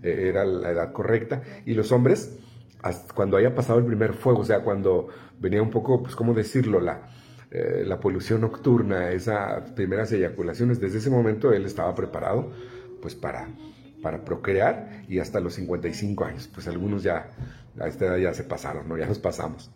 Eh, 0.00 0.28
era 0.28 0.44
la 0.44 0.70
edad 0.70 0.92
correcta. 0.92 1.42
Y 1.66 1.74
los 1.74 1.90
hombres, 1.90 2.38
cuando 3.16 3.36
haya 3.36 3.52
pasado 3.52 3.80
el 3.80 3.84
primer 3.84 4.14
fuego, 4.14 4.42
o 4.42 4.44
sea, 4.44 4.60
cuando 4.60 5.08
venía 5.40 5.60
un 5.60 5.70
poco, 5.70 6.04
pues, 6.04 6.14
¿cómo 6.14 6.34
decirlo? 6.34 6.78
La, 6.78 7.08
eh, 7.50 7.82
la 7.84 7.98
polución 7.98 8.42
nocturna, 8.42 9.10
esas 9.10 9.72
primeras 9.72 10.12
eyaculaciones, 10.12 10.78
desde 10.78 10.98
ese 10.98 11.10
momento 11.10 11.52
él 11.52 11.64
estaba 11.64 11.96
preparado, 11.96 12.52
pues, 13.02 13.16
para, 13.16 13.48
para 14.04 14.24
procrear 14.24 15.02
y 15.08 15.18
hasta 15.18 15.40
los 15.40 15.54
55 15.54 16.24
años. 16.24 16.48
Pues 16.54 16.68
algunos 16.68 17.02
ya, 17.02 17.30
a 17.80 17.88
esta 17.88 18.06
edad 18.06 18.18
ya 18.18 18.34
se 18.34 18.44
pasaron, 18.44 18.88
¿no? 18.88 18.96
Ya 18.96 19.06
nos 19.08 19.18
pasamos. 19.18 19.72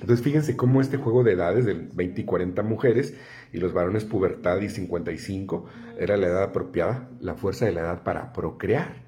Entonces 0.00 0.22
fíjense 0.22 0.56
cómo 0.56 0.80
este 0.80 0.96
juego 0.96 1.22
de 1.22 1.32
edades 1.32 1.64
de 1.64 1.74
20 1.74 2.20
y 2.20 2.24
40 2.24 2.62
mujeres 2.62 3.14
y 3.52 3.58
los 3.58 3.72
varones 3.72 4.04
pubertad 4.04 4.60
y 4.60 4.68
55 4.68 5.66
era 5.98 6.16
la 6.16 6.26
edad 6.26 6.42
apropiada, 6.44 7.08
la 7.20 7.34
fuerza 7.34 7.66
de 7.66 7.72
la 7.72 7.80
edad 7.82 8.02
para 8.02 8.32
procrear. 8.32 9.02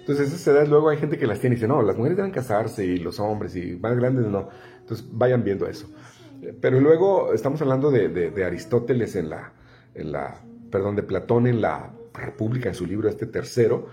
Entonces 0.00 0.28
esas 0.28 0.46
edades 0.46 0.68
luego 0.68 0.88
hay 0.88 0.98
gente 0.98 1.18
que 1.18 1.26
las 1.26 1.40
tiene 1.40 1.54
y 1.54 1.56
dice, 1.56 1.68
no, 1.68 1.82
las 1.82 1.96
mujeres 1.96 2.16
deben 2.16 2.32
casarse 2.32 2.84
y 2.84 2.98
los 2.98 3.18
hombres 3.20 3.56
y 3.56 3.76
más 3.76 3.96
grandes 3.96 4.26
no. 4.26 4.48
Entonces 4.80 5.06
vayan 5.12 5.44
viendo 5.44 5.66
eso. 5.66 5.88
Pero 6.60 6.80
luego 6.80 7.32
estamos 7.32 7.60
hablando 7.62 7.90
de, 7.90 8.44
Aristóteles 8.44 9.16
en 9.16 9.30
la, 9.30 9.52
en 9.94 10.12
la, 10.12 10.42
perdón, 10.70 10.96
de 10.96 11.02
Platón 11.02 11.46
en 11.46 11.60
la 11.60 11.92
República, 12.14 12.68
en 12.68 12.74
su 12.74 12.86
libro 12.86 13.08
este 13.08 13.26
tercero. 13.26 13.88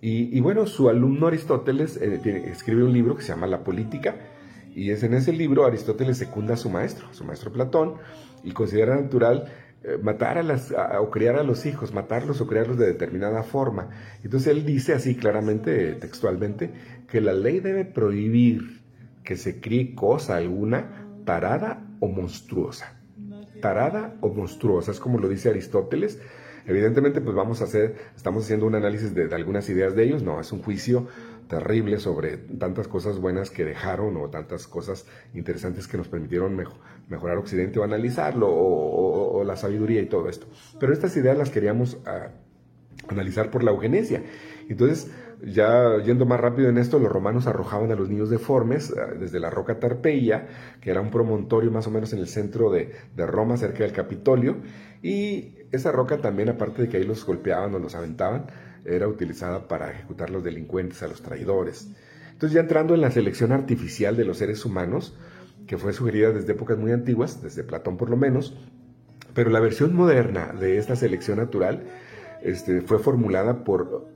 Y, 0.00 0.38
bueno, 0.40 0.66
su 0.66 0.88
alumno 0.88 1.26
Aristóteles 1.26 1.96
eh, 1.96 2.20
escribe 2.46 2.84
un 2.84 2.92
libro 2.92 3.16
que 3.16 3.22
se 3.22 3.28
llama 3.28 3.48
La 3.48 3.64
Política 3.64 4.14
y 4.76 4.90
es 4.90 5.02
en 5.02 5.14
ese 5.14 5.32
libro 5.32 5.64
Aristóteles 5.64 6.18
secunda 6.18 6.52
a 6.52 6.56
su 6.58 6.68
maestro, 6.68 7.08
su 7.12 7.24
maestro 7.24 7.50
Platón, 7.50 7.94
y 8.44 8.52
considera 8.52 8.94
natural 8.94 9.50
eh, 9.82 9.96
matar 10.02 10.36
a 10.36 10.42
las, 10.42 10.70
o 11.00 11.10
criar 11.10 11.36
a 11.36 11.42
los 11.42 11.64
hijos, 11.64 11.94
matarlos 11.94 12.42
o 12.42 12.46
criarlos 12.46 12.76
de 12.76 12.84
determinada 12.84 13.42
forma. 13.42 13.88
Entonces 14.22 14.48
él 14.48 14.66
dice 14.66 14.92
así 14.92 15.14
claramente, 15.16 15.94
textualmente, 15.94 16.70
que 17.08 17.22
la 17.22 17.32
ley 17.32 17.60
debe 17.60 17.86
prohibir 17.86 18.82
que 19.24 19.36
se 19.36 19.62
críe 19.62 19.94
cosa 19.94 20.36
alguna 20.36 21.06
tarada 21.24 21.82
o 22.00 22.08
monstruosa. 22.08 23.00
Tarada 23.62 24.18
o 24.20 24.28
monstruosa, 24.28 24.90
es 24.90 25.00
como 25.00 25.18
lo 25.18 25.30
dice 25.30 25.48
Aristóteles. 25.48 26.20
Evidentemente, 26.66 27.22
pues 27.22 27.34
vamos 27.34 27.62
a 27.62 27.64
hacer, 27.64 27.94
estamos 28.14 28.44
haciendo 28.44 28.66
un 28.66 28.74
análisis 28.74 29.14
de 29.14 29.34
algunas 29.34 29.70
ideas 29.70 29.96
de 29.96 30.04
ellos, 30.04 30.22
no, 30.22 30.38
es 30.38 30.52
un 30.52 30.60
juicio 30.60 31.06
terrible 31.48 31.98
sobre 31.98 32.36
tantas 32.36 32.88
cosas 32.88 33.18
buenas 33.18 33.50
que 33.50 33.64
dejaron 33.64 34.16
o 34.16 34.28
tantas 34.30 34.66
cosas 34.66 35.06
interesantes 35.34 35.86
que 35.86 35.96
nos 35.96 36.08
permitieron 36.08 36.56
mejorar 37.08 37.38
Occidente 37.38 37.78
o 37.78 37.84
analizarlo 37.84 38.48
o, 38.50 39.44
la 39.44 39.56
sabiduría 39.56 40.00
y 40.00 40.06
todo 40.06 40.28
esto. 40.28 40.46
Pero 40.80 40.92
estas 40.92 41.16
ideas 41.16 41.38
las 41.38 41.50
queríamos 41.50 41.98
ah, 42.06 42.30
analizar 43.08 43.50
por 43.50 43.62
la 43.62 43.70
eugenesia. 43.70 44.22
Entonces, 44.68 45.12
ya 45.44 45.98
yendo 46.04 46.26
más 46.26 46.40
rápido 46.40 46.68
en 46.68 46.78
esto, 46.78 46.98
los 46.98 47.12
romanos 47.12 47.46
arrojaban 47.46 47.92
a 47.92 47.94
los 47.94 48.08
niños 48.08 48.30
deformes 48.30 48.90
eh, 48.90 49.16
desde 49.20 49.38
la 49.38 49.50
roca 49.50 49.78
Tarpeia, 49.78 50.48
que 50.80 50.90
era 50.90 51.00
un 51.00 51.10
promontorio 51.10 51.70
más 51.70 51.86
o 51.86 51.90
menos 51.90 52.12
en 52.12 52.20
el 52.20 52.28
centro 52.28 52.70
de, 52.70 52.92
de, 53.14 53.26
Roma, 53.26 53.56
cerca 53.56 53.84
del 53.84 53.92
Capitolio, 53.92 54.56
y 55.02 55.54
esa 55.72 55.92
roca 55.92 56.18
también, 56.18 56.48
aparte 56.48 56.82
de 56.82 56.88
que 56.88 56.96
ahí 56.96 57.04
los 57.04 57.24
golpeaban 57.24 57.74
o 57.74 57.78
los 57.78 57.94
aventaban, 57.94 58.46
era 58.86 59.08
utilizada 59.08 59.68
para 59.68 59.90
ejecutar 59.90 60.28
a 60.28 60.32
los 60.32 60.44
delincuentes, 60.44 61.02
a 61.02 61.08
los 61.08 61.22
traidores. 61.22 61.88
Entonces 62.32 62.54
ya 62.54 62.60
entrando 62.60 62.94
en 62.94 63.00
la 63.00 63.10
selección 63.10 63.52
artificial 63.52 64.16
de 64.16 64.24
los 64.24 64.38
seres 64.38 64.64
humanos, 64.64 65.16
que 65.66 65.78
fue 65.78 65.92
sugerida 65.92 66.32
desde 66.32 66.52
épocas 66.52 66.78
muy 66.78 66.92
antiguas, 66.92 67.42
desde 67.42 67.64
Platón 67.64 67.96
por 67.96 68.10
lo 68.10 68.16
menos, 68.16 68.56
pero 69.34 69.50
la 69.50 69.60
versión 69.60 69.94
moderna 69.94 70.52
de 70.58 70.78
esta 70.78 70.96
selección 70.96 71.38
natural 71.38 71.84
este, 72.42 72.80
fue 72.82 72.98
formulada 72.98 73.64
por 73.64 74.08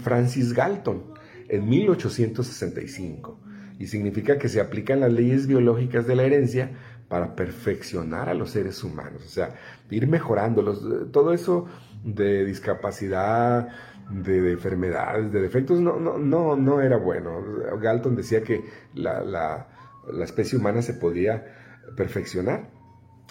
Francis 0.00 0.52
Galton 0.52 1.04
en 1.48 1.68
1865 1.68 3.38
y 3.78 3.86
significa 3.86 4.38
que 4.38 4.48
se 4.48 4.60
aplican 4.60 5.00
las 5.00 5.12
leyes 5.12 5.46
biológicas 5.46 6.06
de 6.06 6.16
la 6.16 6.24
herencia 6.24 6.70
para 7.08 7.36
perfeccionar 7.36 8.28
a 8.28 8.34
los 8.34 8.50
seres 8.50 8.82
humanos, 8.82 9.22
o 9.24 9.28
sea, 9.28 9.54
ir 9.90 10.08
mejorándolos, 10.08 11.12
todo 11.12 11.32
eso 11.32 11.66
de 12.04 12.44
discapacidad, 12.44 13.68
de, 14.10 14.52
enfermedades, 14.52 15.32
de 15.32 15.40
defectos, 15.40 15.80
no, 15.80 15.98
no, 15.98 16.18
no, 16.18 16.56
no 16.56 16.80
era 16.80 16.96
bueno. 16.96 17.42
Galton 17.80 18.16
decía 18.16 18.42
que 18.42 18.64
la, 18.94 19.22
la, 19.22 20.24
especie 20.24 20.58
humana 20.58 20.82
se 20.82 20.94
podía 20.94 21.44
perfeccionar. 21.96 22.70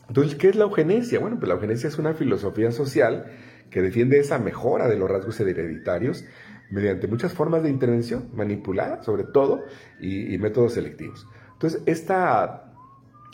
Entonces, 0.08 0.36
¿qué 0.36 0.50
es 0.50 0.56
la 0.56 0.66
eugenesia? 0.66 1.20
Bueno, 1.20 1.38
pues 1.38 1.48
la 1.48 1.56
eugenesia 1.56 1.88
es 1.88 1.98
una 1.98 2.14
filosofía 2.14 2.72
social 2.72 3.26
que 3.70 3.82
defiende 3.82 4.20
esa 4.20 4.38
mejora 4.38 4.88
de 4.88 4.98
los 4.98 5.10
rasgos 5.10 5.40
hereditarios 5.40 6.26
mediante 6.70 7.08
muchas 7.08 7.34
formas 7.34 7.64
de 7.64 7.70
intervención, 7.70 8.30
manipulada 8.34 9.04
sobre 9.04 9.24
todo, 9.24 9.64
y, 10.00 10.38
métodos 10.38 10.74
selectivos. 10.74 11.28
Entonces, 11.54 11.82
esta 11.86 12.74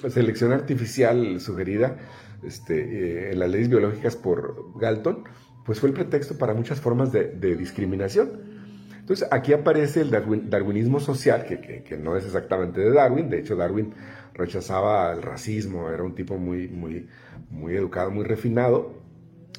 selección 0.10 0.52
artificial 0.52 1.40
sugerida 1.40 1.98
este, 2.44 2.80
eh, 2.80 3.32
en 3.32 3.40
las 3.40 3.50
leyes 3.50 3.70
biológicas 3.70 4.16
por 4.16 4.78
Galton, 4.80 5.24
pues 5.66 5.80
fue 5.80 5.90
el 5.90 5.96
pretexto 5.96 6.38
para 6.38 6.54
muchas 6.54 6.80
formas 6.80 7.12
de, 7.12 7.56
discriminación. 7.56 8.52
Entonces, 9.00 9.28
aquí 9.32 9.54
aparece 9.54 10.02
el 10.02 10.12
darwinismo 10.12 11.00
social, 11.00 11.46
que, 11.46 11.98
no 11.98 12.16
es 12.16 12.26
exactamente 12.26 12.82
de 12.82 12.92
Darwin, 12.92 13.30
de 13.30 13.40
hecho 13.40 13.56
Darwin 13.56 13.94
rechazaba 14.34 15.12
el 15.12 15.22
racismo, 15.22 15.90
era 15.90 16.04
un 16.04 16.16
tipo 16.16 16.38
muy, 16.38 16.68
muy, 16.68 17.76
educado, 17.76 18.12
muy 18.12 18.24
refinado, 18.24 18.94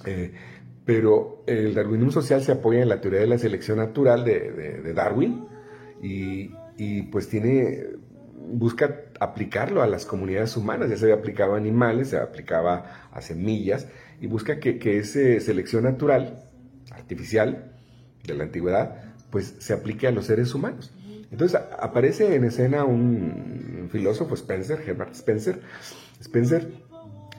eh, 0.06 0.32
pero 0.84 1.44
el 1.46 1.74
darwinismo 1.74 2.10
social 2.10 2.42
se 2.42 2.52
apoya 2.52 2.82
en 2.82 2.88
la 2.88 3.00
teoría 3.00 3.20
de 3.20 3.26
la 3.26 3.38
selección 3.38 3.78
natural 3.78 4.24
de, 4.24 4.92
Darwin 4.94 5.46
y, 6.00 7.02
pues 7.10 7.28
tiene, 7.28 7.84
busca 8.34 9.02
aplicarlo 9.20 9.82
a 9.82 9.86
las 9.86 10.04
comunidades 10.04 10.56
humanas, 10.56 10.90
ya 10.90 10.96
se 10.96 11.04
había 11.04 11.16
aplicado 11.16 11.54
a 11.54 11.58
animales, 11.58 12.08
se 12.08 12.16
aplicaba 12.16 13.08
a 13.12 13.20
semillas 13.20 13.86
y 14.22 14.28
busca 14.28 14.60
que, 14.60 14.78
que 14.78 14.98
esa 14.98 15.18
selección 15.44 15.82
natural, 15.82 16.44
artificial, 16.92 17.72
de 18.24 18.34
la 18.34 18.44
antigüedad, 18.44 19.14
pues 19.30 19.56
se 19.58 19.72
aplique 19.72 20.06
a 20.06 20.12
los 20.12 20.26
seres 20.26 20.54
humanos. 20.54 20.94
Entonces 21.32 21.60
aparece 21.80 22.36
en 22.36 22.44
escena 22.44 22.84
un 22.84 23.88
filósofo, 23.90 24.34
Spencer, 24.34 24.80
Herbert 24.86 25.12
Spencer. 25.14 25.60
Spencer 26.20 26.70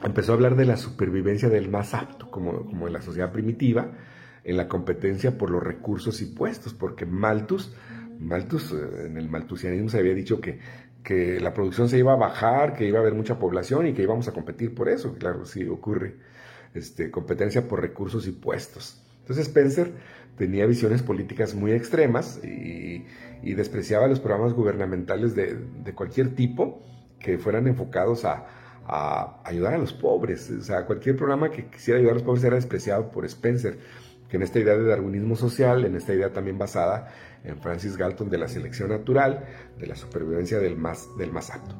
empezó 0.03 0.33
a 0.33 0.35
hablar 0.35 0.57
de 0.57 0.65
la 0.65 0.75
supervivencia 0.75 1.47
del 1.47 1.69
más 1.69 1.93
apto, 1.93 2.29
como, 2.29 2.65
como 2.65 2.87
en 2.87 2.93
la 2.93 3.01
sociedad 3.01 3.31
primitiva, 3.31 3.91
en 4.43 4.57
la 4.57 4.67
competencia 4.67 5.37
por 5.37 5.51
los 5.51 5.63
recursos 5.63 6.21
y 6.21 6.25
puestos, 6.25 6.73
porque 6.73 7.05
Malthus, 7.05 7.73
Malthus 8.19 8.73
eh, 8.73 9.05
en 9.05 9.15
el 9.15 9.29
malthusianismo 9.29 9.87
se 9.87 9.99
había 9.99 10.13
dicho 10.13 10.41
que, 10.41 10.59
que 11.01 11.39
la 11.39 11.53
producción 11.53 11.87
se 11.87 11.97
iba 11.97 12.11
a 12.11 12.17
bajar, 12.17 12.73
que 12.73 12.85
iba 12.85 12.97
a 12.97 13.01
haber 13.01 13.13
mucha 13.13 13.39
población 13.39 13.87
y 13.87 13.93
que 13.93 14.01
íbamos 14.01 14.27
a 14.27 14.33
competir 14.33 14.75
por 14.75 14.89
eso. 14.89 15.13
Claro, 15.13 15.45
sí 15.45 15.65
ocurre 15.65 16.32
este, 16.73 17.11
competencia 17.11 17.67
por 17.67 17.81
recursos 17.81 18.27
y 18.27 18.31
puestos. 18.31 19.01
Entonces 19.21 19.47
Spencer 19.47 19.91
tenía 20.37 20.65
visiones 20.65 21.03
políticas 21.03 21.53
muy 21.55 21.71
extremas 21.71 22.39
y, 22.43 23.05
y 23.41 23.53
despreciaba 23.53 24.07
los 24.07 24.19
programas 24.19 24.53
gubernamentales 24.53 25.35
de, 25.35 25.55
de 25.55 25.93
cualquier 25.93 26.35
tipo 26.35 26.83
que 27.19 27.37
fueran 27.37 27.67
enfocados 27.67 28.25
a, 28.25 28.45
a 28.85 29.41
ayudar 29.45 29.73
a 29.73 29.77
los 29.77 29.93
pobres. 29.93 30.49
O 30.51 30.61
sea, 30.61 30.85
cualquier 30.85 31.15
programa 31.15 31.51
que 31.51 31.67
quisiera 31.67 31.99
ayudar 31.99 32.13
a 32.13 32.15
los 32.15 32.23
pobres 32.23 32.43
era 32.43 32.55
despreciado 32.55 33.11
por 33.11 33.25
Spencer, 33.25 33.77
que 34.29 34.37
en 34.37 34.43
esta 34.43 34.59
idea 34.59 34.75
de 34.75 34.83
darwinismo 34.83 35.35
social, 35.35 35.85
en 35.85 35.95
esta 35.95 36.13
idea 36.13 36.33
también 36.33 36.57
basada 36.57 37.13
en 37.43 37.59
Francis 37.61 37.97
Galton 37.97 38.29
de 38.29 38.37
la 38.37 38.47
selección 38.47 38.89
natural, 38.89 39.45
de 39.77 39.87
la 39.87 39.95
supervivencia 39.95 40.59
del 40.59 40.75
más, 40.75 41.07
del 41.17 41.31
más 41.31 41.51
apto. 41.51 41.75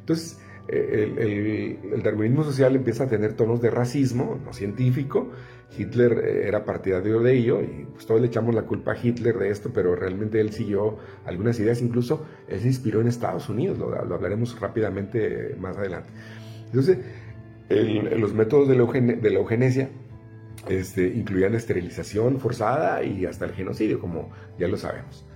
Entonces, 0.00 0.38
el, 0.68 2.02
darwinismo 2.02 2.44
social 2.44 2.76
empieza 2.76 3.04
a 3.04 3.08
tener 3.08 3.34
tonos 3.34 3.60
de 3.60 3.70
racismo, 3.70 4.40
no 4.44 4.52
científico. 4.52 5.30
Hitler 5.76 6.12
eh, 6.12 6.48
era 6.48 6.64
partidario 6.64 7.20
de 7.20 7.34
ello 7.34 7.62
y 7.62 7.86
pues 7.92 8.06
todos 8.06 8.20
le 8.20 8.26
echamos 8.26 8.54
la 8.54 8.62
culpa 8.62 8.92
a 8.92 8.96
Hitler 9.02 9.38
de 9.38 9.50
esto, 9.50 9.70
pero 9.72 9.96
realmente 9.96 10.40
él 10.40 10.52
siguió 10.52 10.98
algunas 11.24 11.58
ideas, 11.58 11.80
incluso 11.80 12.26
él 12.48 12.60
se 12.60 12.66
inspiró 12.66 13.00
en 13.00 13.08
Estados 13.08 13.48
Unidos, 13.48 13.78
lo, 13.78 13.94
hablaremos 13.94 14.58
rápidamente 14.60 15.56
más 15.58 15.76
adelante. 15.76 16.10
Entonces, 16.66 16.98
los 17.70 18.34
métodos 18.34 18.68
de 18.68 18.76
la, 19.30 19.38
eugenesia 19.38 19.88
este, 20.68 21.06
incluían 21.08 21.54
esterilización 21.54 22.38
forzada 22.38 23.02
y 23.02 23.24
hasta 23.24 23.46
el 23.46 23.52
genocidio, 23.52 23.98
como 23.98 24.30
ya 24.58 24.68
lo 24.68 24.76
sabemos. 24.76 25.26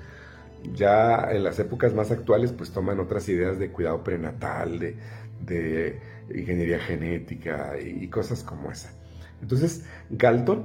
Ya 0.75 1.31
en 1.31 1.45
las 1.45 1.59
épocas 1.59 1.95
más 1.95 2.11
actuales, 2.11 2.53
pues 2.53 2.71
toman 2.71 3.01
otras 3.01 3.29
ideas 3.29 3.59
de 3.59 3.71
cuidado 3.71 4.03
prenatal, 4.03 4.79
de, 4.79 6.01
ingeniería 6.35 6.79
genética 6.79 7.75
y, 7.79 8.09
cosas 8.09 8.43
como 8.43 8.71
esa. 8.71 8.93
Entonces, 9.41 9.85
Galton 10.11 10.65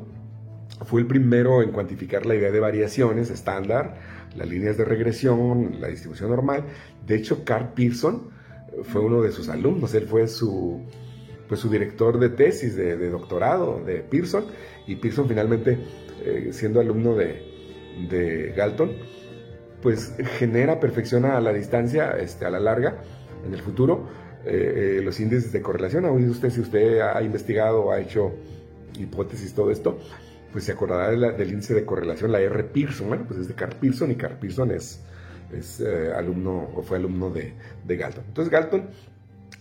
fue 0.86 1.02
el 1.02 1.08
primero 1.08 1.62
en 1.62 1.72
cuantificar 1.72 2.26
la 2.26 2.36
idea 2.36 2.52
de 2.52 2.60
variaciones 2.60 3.30
estándar, 3.30 4.00
las 4.36 4.48
líneas 4.48 4.78
de 4.78 4.86
regresión, 4.86 5.80
la 5.80 5.88
distribución 5.88 6.30
normal. 6.30 6.64
De 7.06 7.16
hecho, 7.16 7.44
Carl 7.44 7.74
Pearson 7.74 8.32
fue 8.84 9.02
uno 9.02 9.22
de 9.22 9.32
sus 9.32 9.50
alumnos, 9.50 9.94
él 9.94 10.08
fue 10.08 10.28
su, 10.28 10.82
pues, 11.48 11.60
su 11.60 11.70
director 11.70 12.18
de 12.20 12.30
tesis, 12.30 12.76
de, 12.76 13.10
doctorado 13.10 13.84
de 13.84 13.98
Pearson, 13.98 14.46
y 14.88 14.96
Pearson 14.96 15.28
finalmente, 15.28 15.78
eh, 16.24 16.50
siendo 16.54 16.80
alumno 16.80 17.16
de, 17.16 17.44
de, 18.10 18.54
Galton, 18.56 18.92
pues 19.82 20.14
genera, 20.38 20.80
perfecciona 20.80 21.38
a 21.38 21.42
la 21.42 21.54
distancia, 21.54 22.12
este, 22.12 22.46
a 22.46 22.50
la 22.50 22.60
larga, 22.60 22.98
en 23.46 23.54
el 23.54 23.62
futuro, 23.62 24.08
eh, 24.46 24.98
eh, 25.00 25.02
los 25.04 25.20
índices 25.20 25.52
de 25.52 25.62
correlación. 25.62 26.06
¿Ha 26.06 26.12
oído 26.12 26.32
usted, 26.32 26.50
si 26.50 26.62
usted 26.62 27.00
ha 27.00 27.22
investigado, 27.22 27.92
ha 27.92 28.00
hecho 28.00 28.34
hipótesis, 29.00 29.54
todo 29.54 29.72
esto? 29.72 30.00
Pues 30.52 30.66
se 30.66 30.74
acordará 30.74 31.10
del 31.10 31.50
índice 31.50 31.74
de 31.74 31.86
correlación, 31.86 32.32
la 32.32 32.42
R. 32.42 32.64
Pearson. 32.66 33.08
Bueno, 33.08 33.26
pues 33.28 33.40
es 33.40 33.48
de 33.48 33.54
Carl 33.54 33.76
Pearson 33.76 34.12
y 34.12 34.16
Carl 34.16 34.38
Pearson 34.38 34.72
es 34.72 35.02
es 35.54 35.80
eh, 35.82 36.12
alumno 36.16 36.70
o 36.76 36.82
fue 36.82 36.98
alumno 36.98 37.30
de, 37.30 37.54
Galton. 37.86 38.24
Entonces 38.28 38.52
Galton 38.52 38.90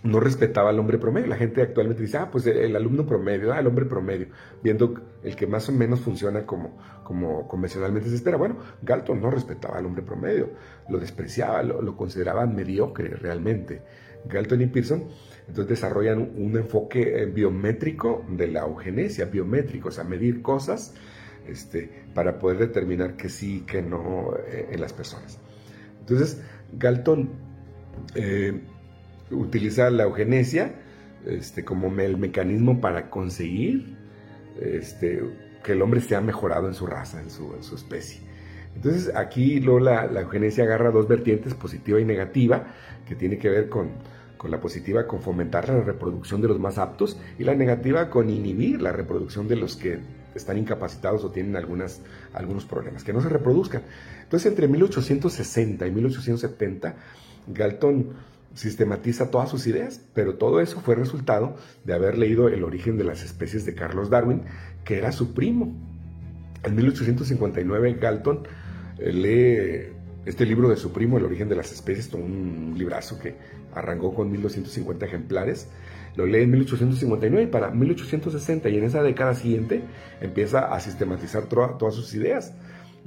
no 0.03 0.21
respetaba 0.21 0.71
al 0.71 0.79
hombre 0.79 0.99
promedio. 0.99 1.27
La 1.27 1.37
gente 1.37 1.63
actualmente 1.63 2.03
dice, 2.03 2.19
ah, 2.19 2.31
pues 2.31 2.47
el, 2.47 2.75
alumno 2.75 3.07
promedio, 3.07 3.53
ah, 3.53 3.61
el 3.61 3.67
hombre 3.67 3.85
promedio, 3.85 4.29
viendo 4.63 4.95
el 5.23 5.37
que 5.37 5.47
más 5.47 5.69
o 5.69 5.73
menos 5.73 6.01
funciona 6.01 6.47
como, 6.47 6.79
como 7.05 7.47
convencionalmente 7.47 8.09
se 8.09 8.17
espera. 8.17 8.37
Bueno, 8.37 8.57
Galton 8.83 9.21
no 9.21 9.31
respetaba 9.31 9.79
al 9.79 9.87
hombre 9.87 10.03
promedio, 10.03 10.51
lo 10.89 10.99
despreciaba, 10.99 11.63
lo, 11.63 11.97
consideraba 11.97 12.47
mediocre 12.47 13.09
realmente. 13.09 13.83
Galton 14.25 14.61
y 14.61 14.67
Pearson 14.67 15.09
entonces 15.49 15.69
desarrollan 15.69 16.33
un 16.37 16.57
enfoque 16.57 17.23
eh, 17.23 17.27
biométrico 17.27 18.25
de 18.29 18.47
la 18.49 18.61
eugenesia, 18.61 19.25
biométrico, 19.25 19.89
o 19.89 19.91
sea, 19.91 20.05
medir 20.05 20.43
cosas 20.43 20.95
este, 21.47 22.05
para 22.15 22.39
poder 22.39 22.59
determinar 22.59 23.17
que 23.17 23.29
sí, 23.29 23.65
que 23.67 23.83
no 23.83 24.35
eh, 24.47 24.69
en 24.71 24.81
las 24.81 24.93
personas. 24.93 25.39
Entonces, 26.01 26.43
Galton 26.73 27.31
eh, 28.15 28.61
utiliza 29.31 29.91
la 29.91 30.05
eugenesia 30.05 30.75
este, 31.27 31.65
como 31.65 31.89
el 32.01 32.17
mecanismo 32.17 32.81
para 32.81 33.11
conseguir 33.11 33.97
este, 34.61 35.23
que 35.63 35.73
el 35.73 35.83
hombre 35.83 36.01
sea 36.01 36.21
mejorado 36.21 36.67
en 36.69 36.75
su 36.75 36.87
raza, 36.87 37.21
en 37.21 37.31
su, 37.31 37.55
especie. 37.75 38.21
Entonces, 38.75 39.15
aquí 39.15 39.61
la, 39.61 40.07
eugenesia 40.21 40.65
agarra 40.65 40.91
dos 40.91 41.09
vertientes, 41.09 41.55
positiva 41.55 42.01
y 42.01 42.05
negativa, 42.05 42.67
que 43.07 43.15
tiene 43.15 43.39
que 43.39 43.51
ver 43.51 43.69
con, 43.69 43.91
con 44.37 44.51
la 44.51 44.61
positiva 44.61 45.07
con 45.07 45.21
fomentar 45.21 45.69
la 45.69 45.81
reproducción 45.81 46.41
de 46.41 46.49
los 46.49 46.59
más 46.59 46.79
aptos 46.79 47.19
y 47.39 47.45
la 47.45 47.55
negativa 47.55 48.09
con 48.09 48.31
inhibir 48.31 48.81
la 48.81 48.93
reproducción 48.93 49.49
de 49.49 49.57
los 49.57 49.77
que 49.77 49.99
están 50.35 50.57
incapacitados 50.57 51.25
o 51.25 51.31
tienen 51.31 51.57
algunas, 51.57 52.01
algunos 52.33 52.65
problemas, 52.65 53.05
que 53.05 53.13
no 53.13 53.21
se 53.21 53.29
reproduzcan. 53.29 53.83
Entonces, 54.23 54.51
entre 54.51 54.69
1860 54.69 55.87
y 55.87 55.91
1870, 55.91 56.95
Galton 57.49 58.11
sistematiza 58.55 59.31
todas 59.31 59.49
sus 59.49 59.67
ideas, 59.67 60.01
pero 60.15 60.35
todo 60.35 60.61
eso 60.61 60.81
fue 60.81 60.95
resultado 60.95 61.57
de 61.85 61.95
haber 61.95 62.19
leído 62.19 62.49
El 62.49 62.65
origen 62.65 62.97
de 62.97 63.05
las 63.05 63.23
especies 63.23 63.65
de 63.65 63.75
Carlos 63.75 64.11
Darwin, 64.11 64.43
que 64.85 64.99
era 64.99 65.13
su 65.13 65.35
primo. 65.35 65.73
En 66.63 66.75
1859 66.75 67.95
Galton 68.01 68.47
eh, 68.99 69.13
lee 69.13 69.97
este 70.27 70.45
libro 70.45 70.69
de 70.69 70.77
su 70.77 70.93
primo, 70.93 71.19
El 71.19 71.25
origen 71.25 71.49
de 71.49 71.57
las 71.57 71.73
especies, 71.73 72.13
un 72.13 72.75
librazo 72.77 73.19
que 73.19 73.35
arrancó 73.75 74.15
con 74.15 74.31
1250 74.31 75.07
ejemplares. 75.07 75.69
Lo 76.17 76.27
lee 76.27 76.43
en 76.43 76.51
1859 76.51 77.45
y 77.45 77.47
para 77.47 77.71
1860 77.71 78.69
y 78.69 78.79
en 78.79 78.85
esa 78.85 79.03
década 79.03 79.35
siguiente 79.35 79.83
empieza 80.21 80.75
a 80.75 80.81
sistematizar 80.81 81.45
todas 81.47 81.95
sus 81.95 82.15
ideas. 82.15 82.53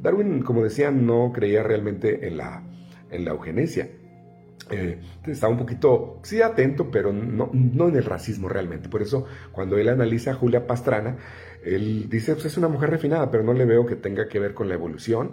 Darwin, 0.01 0.41
como 0.41 0.63
decía, 0.63 0.89
no 0.89 1.31
creía 1.33 1.63
realmente 1.63 2.27
en 2.27 2.37
la, 2.37 2.63
en 3.11 3.25
la 3.25 3.31
eugenesia. 3.31 3.89
Eh, 4.71 4.99
estaba 5.27 5.51
un 5.51 5.59
poquito, 5.59 6.19
sí, 6.23 6.41
atento, 6.41 6.89
pero 6.89 7.11
no, 7.11 7.49
no, 7.53 7.89
en 7.89 7.95
el 7.95 8.03
racismo 8.03 8.49
realmente. 8.49 8.89
Por 8.89 9.01
eso, 9.01 9.25
cuando 9.51 9.77
él 9.77 9.89
analiza 9.89 10.31
a 10.31 10.35
Julia 10.35 10.67
Pastrana, 10.67 11.17
él 11.63 12.07
dice, 12.09 12.33
pues 12.33 12.45
es 12.45 12.57
una 12.57 12.67
mujer 12.67 12.89
refinada, 12.89 13.29
pero 13.31 13.43
no 13.43 13.53
le 13.53 13.65
veo 13.65 13.85
que 13.85 13.95
tenga 13.95 14.27
que 14.27 14.39
ver 14.39 14.53
con 14.53 14.67
la 14.69 14.75
evolución. 14.75 15.31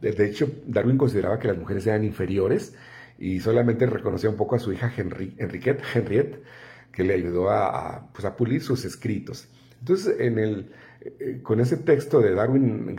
De 0.00 0.26
hecho, 0.26 0.50
Darwin 0.66 0.98
consideraba 0.98 1.38
que 1.38 1.48
las 1.48 1.56
mujeres 1.56 1.86
eran 1.86 2.04
inferiores 2.04 2.74
y 3.18 3.38
solamente 3.40 3.86
reconocía 3.86 4.30
un 4.30 4.36
poco 4.36 4.56
a 4.56 4.58
su 4.58 4.72
hija 4.72 4.92
Henriette, 4.96 5.80
Henriette, 5.94 6.42
que 6.90 7.04
le 7.04 7.14
ayudó 7.14 7.50
a, 7.50 8.10
pues, 8.12 8.24
a 8.24 8.36
pulir 8.36 8.62
sus 8.62 8.84
escritos. 8.84 9.48
Entonces, 9.78 10.16
en 10.18 10.38
el, 10.38 10.72
eh, 11.00 11.40
con 11.42 11.60
ese 11.60 11.76
texto 11.76 12.20
de 12.20 12.34
Darwin, 12.34 12.96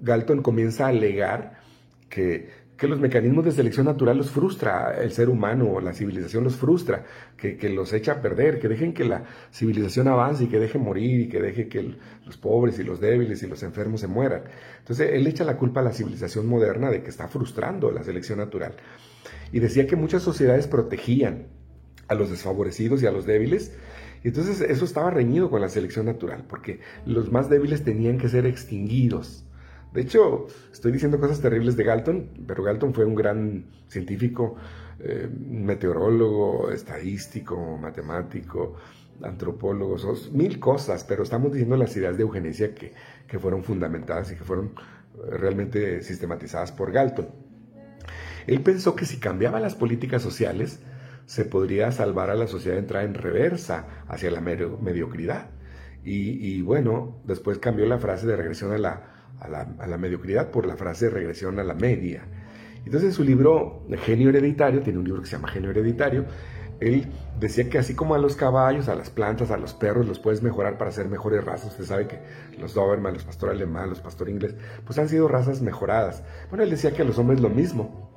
Galton 0.00 0.42
comienza 0.42 0.86
a 0.86 0.88
alegar 0.88 1.60
que 2.08 2.50
que 2.76 2.88
los 2.88 2.98
mecanismos 2.98 3.44
de 3.44 3.52
selección 3.52 3.86
natural 3.86 4.16
los 4.16 4.30
frustra, 4.30 5.00
el 5.00 5.12
ser 5.12 5.28
humano, 5.28 5.80
la 5.80 5.92
civilización 5.92 6.44
los 6.44 6.56
frustra, 6.56 7.04
que, 7.36 7.68
los 7.68 7.92
echa 7.92 8.12
a 8.12 8.22
perder, 8.22 8.58
que 8.58 8.68
dejen 8.68 8.92
que 8.92 9.04
la 9.04 9.24
civilización 9.52 10.08
avance 10.08 10.44
y 10.44 10.46
que 10.48 10.58
deje 10.58 10.78
morir 10.78 11.20
y 11.20 11.28
que 11.28 11.40
deje 11.40 11.68
que 11.68 11.96
los 12.24 12.36
pobres 12.36 12.78
y 12.78 12.82
los 12.82 13.00
débiles 13.00 13.42
y 13.42 13.46
los 13.46 13.62
enfermos 13.62 14.00
se 14.00 14.08
mueran. 14.08 14.44
Entonces 14.78 15.10
él 15.12 15.26
echa 15.26 15.44
la 15.44 15.56
culpa 15.56 15.80
a 15.80 15.84
la 15.84 15.92
civilización 15.92 16.46
moderna 16.46 16.90
de 16.90 17.02
que 17.02 17.10
está 17.10 17.28
frustrando 17.28 17.90
la 17.92 18.02
selección 18.02 18.38
natural. 18.38 18.74
Y 19.52 19.60
decía 19.60 19.86
que 19.86 19.96
muchas 19.96 20.22
sociedades 20.22 20.66
protegían 20.66 21.48
a 22.08 22.14
los 22.14 22.30
desfavorecidos 22.30 23.02
y 23.02 23.06
a 23.06 23.12
los 23.12 23.26
débiles, 23.26 23.76
y 24.24 24.28
entonces 24.28 24.60
eso 24.60 24.84
estaba 24.84 25.10
reñido 25.10 25.50
con 25.50 25.60
la 25.60 25.68
selección 25.68 26.06
natural, 26.06 26.44
porque 26.48 26.80
los 27.06 27.30
más 27.30 27.48
débiles 27.50 27.84
tenían 27.84 28.18
que 28.18 28.28
ser 28.28 28.46
extinguidos 28.46 29.44
de 29.92 30.00
hecho, 30.00 30.46
estoy 30.72 30.92
diciendo 30.92 31.20
cosas 31.20 31.40
terribles 31.40 31.76
de 31.76 31.84
Galton, 31.84 32.30
pero 32.46 32.62
Galton 32.62 32.94
fue 32.94 33.04
un 33.04 33.14
gran 33.14 33.66
científico, 33.88 34.56
eh, 35.00 35.28
meteorólogo, 35.28 36.70
estadístico, 36.70 37.76
matemático, 37.76 38.76
antropólogo, 39.22 39.96
mil 40.32 40.58
cosas, 40.58 41.04
pero 41.04 41.22
estamos 41.22 41.52
diciendo 41.52 41.76
las 41.76 41.96
ideas 41.96 42.16
de 42.16 42.22
eugenesia 42.22 42.74
que, 42.74 42.92
que 43.26 43.38
fueron 43.38 43.62
fundamentadas 43.64 44.32
y 44.32 44.36
que 44.36 44.44
fueron 44.44 44.66
eh, 44.66 45.36
realmente 45.38 46.02
sistematizadas 46.02 46.72
por 46.72 46.92
Galton. 46.92 47.28
Él 48.46 48.60
pensó 48.60 48.96
que 48.96 49.04
si 49.04 49.18
cambiaba 49.18 49.60
las 49.60 49.74
políticas 49.74 50.22
sociales, 50.22 50.80
se 51.26 51.44
podría 51.44 51.92
salvar 51.92 52.30
a 52.30 52.34
la 52.34 52.46
sociedad 52.46 52.74
de 52.76 52.80
entrar 52.80 53.04
en 53.04 53.14
reversa 53.14 54.04
hacia 54.08 54.30
la 54.30 54.40
mediocridad. 54.40 55.50
Y, 56.04 56.60
bueno, 56.62 57.20
después 57.24 57.58
cambió 57.58 57.86
la 57.86 57.98
frase 57.98 58.26
de 58.26 58.34
regresión 58.34 58.72
a 58.72 58.78
la 58.78 59.21
a 59.40 59.48
la, 59.48 59.98
mediocridad 59.98 60.50
por 60.50 60.66
la 60.66 60.76
frase 60.76 61.10
regresión 61.10 61.58
a 61.58 61.64
la 61.64 61.74
media. 61.74 62.24
Entonces 62.84 63.10
en 63.10 63.12
su 63.12 63.24
libro 63.24 63.84
Genio 64.04 64.28
Hereditario, 64.28 64.82
tiene 64.82 64.98
un 64.98 65.04
libro 65.04 65.20
que 65.20 65.28
se 65.28 65.36
llama 65.36 65.48
Genio 65.48 65.70
Hereditario, 65.70 66.26
él 66.80 67.06
decía 67.38 67.70
que 67.70 67.78
así 67.78 67.94
como 67.94 68.14
a 68.14 68.18
los 68.18 68.34
caballos, 68.34 68.88
a 68.88 68.96
las 68.96 69.08
plantas, 69.08 69.52
a 69.52 69.56
los 69.56 69.72
perros, 69.72 70.06
los 70.06 70.18
puedes 70.18 70.42
mejorar 70.42 70.78
para 70.78 70.90
ser 70.90 71.08
mejores 71.08 71.44
razas. 71.44 71.70
Usted 71.70 71.84
sabe 71.84 72.08
que 72.08 72.18
los 72.58 72.74
Doberman, 72.74 73.14
los 73.14 73.24
pastor 73.24 73.50
alemán, 73.50 73.88
los 73.88 74.00
pastor 74.00 74.28
inglés, 74.28 74.56
pues 74.84 74.98
han 74.98 75.08
sido 75.08 75.28
razas 75.28 75.62
mejoradas. 75.62 76.24
Bueno, 76.48 76.64
él 76.64 76.70
decía 76.70 76.92
que 76.92 77.02
a 77.02 77.04
los 77.04 77.18
hombres 77.18 77.40
lo 77.40 77.50
mismo. 77.50 78.10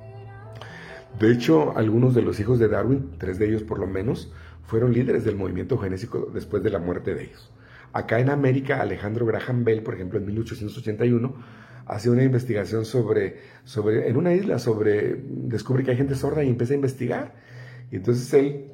De 1.20 1.32
hecho, 1.32 1.76
algunos 1.76 2.14
de 2.14 2.22
los 2.22 2.40
hijos 2.40 2.58
de 2.58 2.68
Darwin, 2.68 3.16
tres 3.18 3.38
de 3.38 3.48
ellos 3.48 3.62
por 3.62 3.78
lo 3.78 3.86
menos, 3.86 4.32
fueron 4.64 4.92
líderes 4.92 5.24
del 5.24 5.36
movimiento 5.36 5.78
genésico 5.78 6.28
después 6.32 6.62
de 6.62 6.70
la 6.70 6.80
muerte 6.80 7.14
de 7.14 7.24
ellos. 7.24 7.50
Acá 7.96 8.20
en 8.20 8.28
América, 8.28 8.82
Alejandro 8.82 9.24
Graham 9.24 9.64
Bell, 9.64 9.82
por 9.82 9.94
ejemplo, 9.94 10.18
en 10.18 10.26
1881, 10.26 11.34
hace 11.86 12.10
una 12.10 12.24
investigación 12.24 12.84
sobre, 12.84 13.38
sobre, 13.64 14.10
en 14.10 14.18
una 14.18 14.34
isla, 14.34 14.58
sobre, 14.58 15.16
descubre 15.26 15.82
que 15.82 15.92
hay 15.92 15.96
gente 15.96 16.14
sorda 16.14 16.44
y 16.44 16.50
empieza 16.50 16.74
a 16.74 16.76
investigar. 16.76 17.34
Y 17.90 17.96
entonces 17.96 18.34
él, 18.34 18.66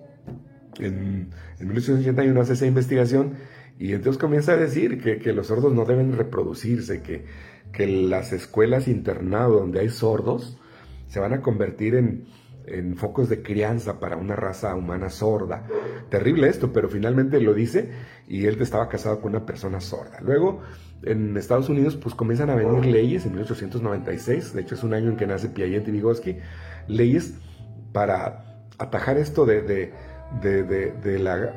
en, 0.81 1.29
1881, 1.61 2.41
hace 2.41 2.55
esa 2.55 2.67
investigación 2.67 3.35
y 3.79 3.93
entonces 3.93 4.21
comienza 4.21 4.55
a 4.55 4.57
decir 4.57 5.01
que, 5.01 5.33
los 5.33 5.47
sordos 5.47 5.73
no 5.73 5.85
deben 5.85 6.17
reproducirse, 6.17 7.01
que, 7.01 7.25
que 7.73 7.87
las 7.87 8.33
escuelas 8.33 8.89
internado 8.89 9.61
donde 9.61 9.79
hay 9.79 9.91
sordos 9.91 10.59
se 11.07 11.21
van 11.21 11.33
a 11.33 11.43
convertir 11.43 11.95
en, 11.95 12.25
en 12.67 12.97
focos 12.97 13.29
de 13.29 13.43
crianza 13.43 13.99
para 13.99 14.17
una 14.17 14.37
raza 14.37 14.75
humana 14.75 15.11
sorda. 15.11 15.67
Terrible 16.09 16.49
esto, 16.49 16.73
pero 16.73 16.89
finalmente 16.89 17.41
lo 17.41 17.55
dice 17.55 17.91
y 18.33 18.47
él 18.47 18.57
estaba 18.63 18.89
casado 18.89 19.21
con 19.21 19.33
una 19.37 19.45
persona 19.45 19.79
sorda. 19.79 20.19
Luego, 20.23 20.63
en 21.03 21.37
Estados 21.37 21.69
Unidos, 21.69 21.97
pues 21.97 22.15
comienzan 22.15 22.49
a 22.49 22.55
venir 22.55 22.87
leyes 22.87 23.27
en 23.27 23.33
1896, 23.35 24.55
de 24.55 24.63
hecho 24.63 24.75
es 24.75 24.83
un 24.83 24.95
año 24.95 25.11
en 25.11 25.19
que 25.19 25.27
nace 25.27 25.51
Piaget 25.51 25.87
y 25.87 25.91
Vygotsky, 25.91 26.39
leyes 26.89 27.35
para 27.93 28.65
atajar 28.79 29.19
esto 29.19 29.45
de, 29.45 29.61
de, 29.61 31.19
la, 31.19 31.53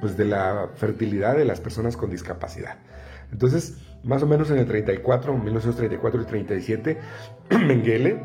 pues 0.00 0.16
de 0.16 0.24
la 0.24 0.70
fertilidad 0.76 1.36
de 1.36 1.44
las 1.44 1.60
personas 1.60 1.98
con 1.98 2.08
discapacidad. 2.08 2.78
Entonces, 3.30 3.76
más 4.02 4.22
o 4.22 4.26
menos 4.26 4.50
en 4.50 4.56
el 4.56 4.66
34, 4.66 5.36
1934 5.36 6.22
y 6.22 6.24
37, 6.24 6.98
Mengele, 7.66 8.24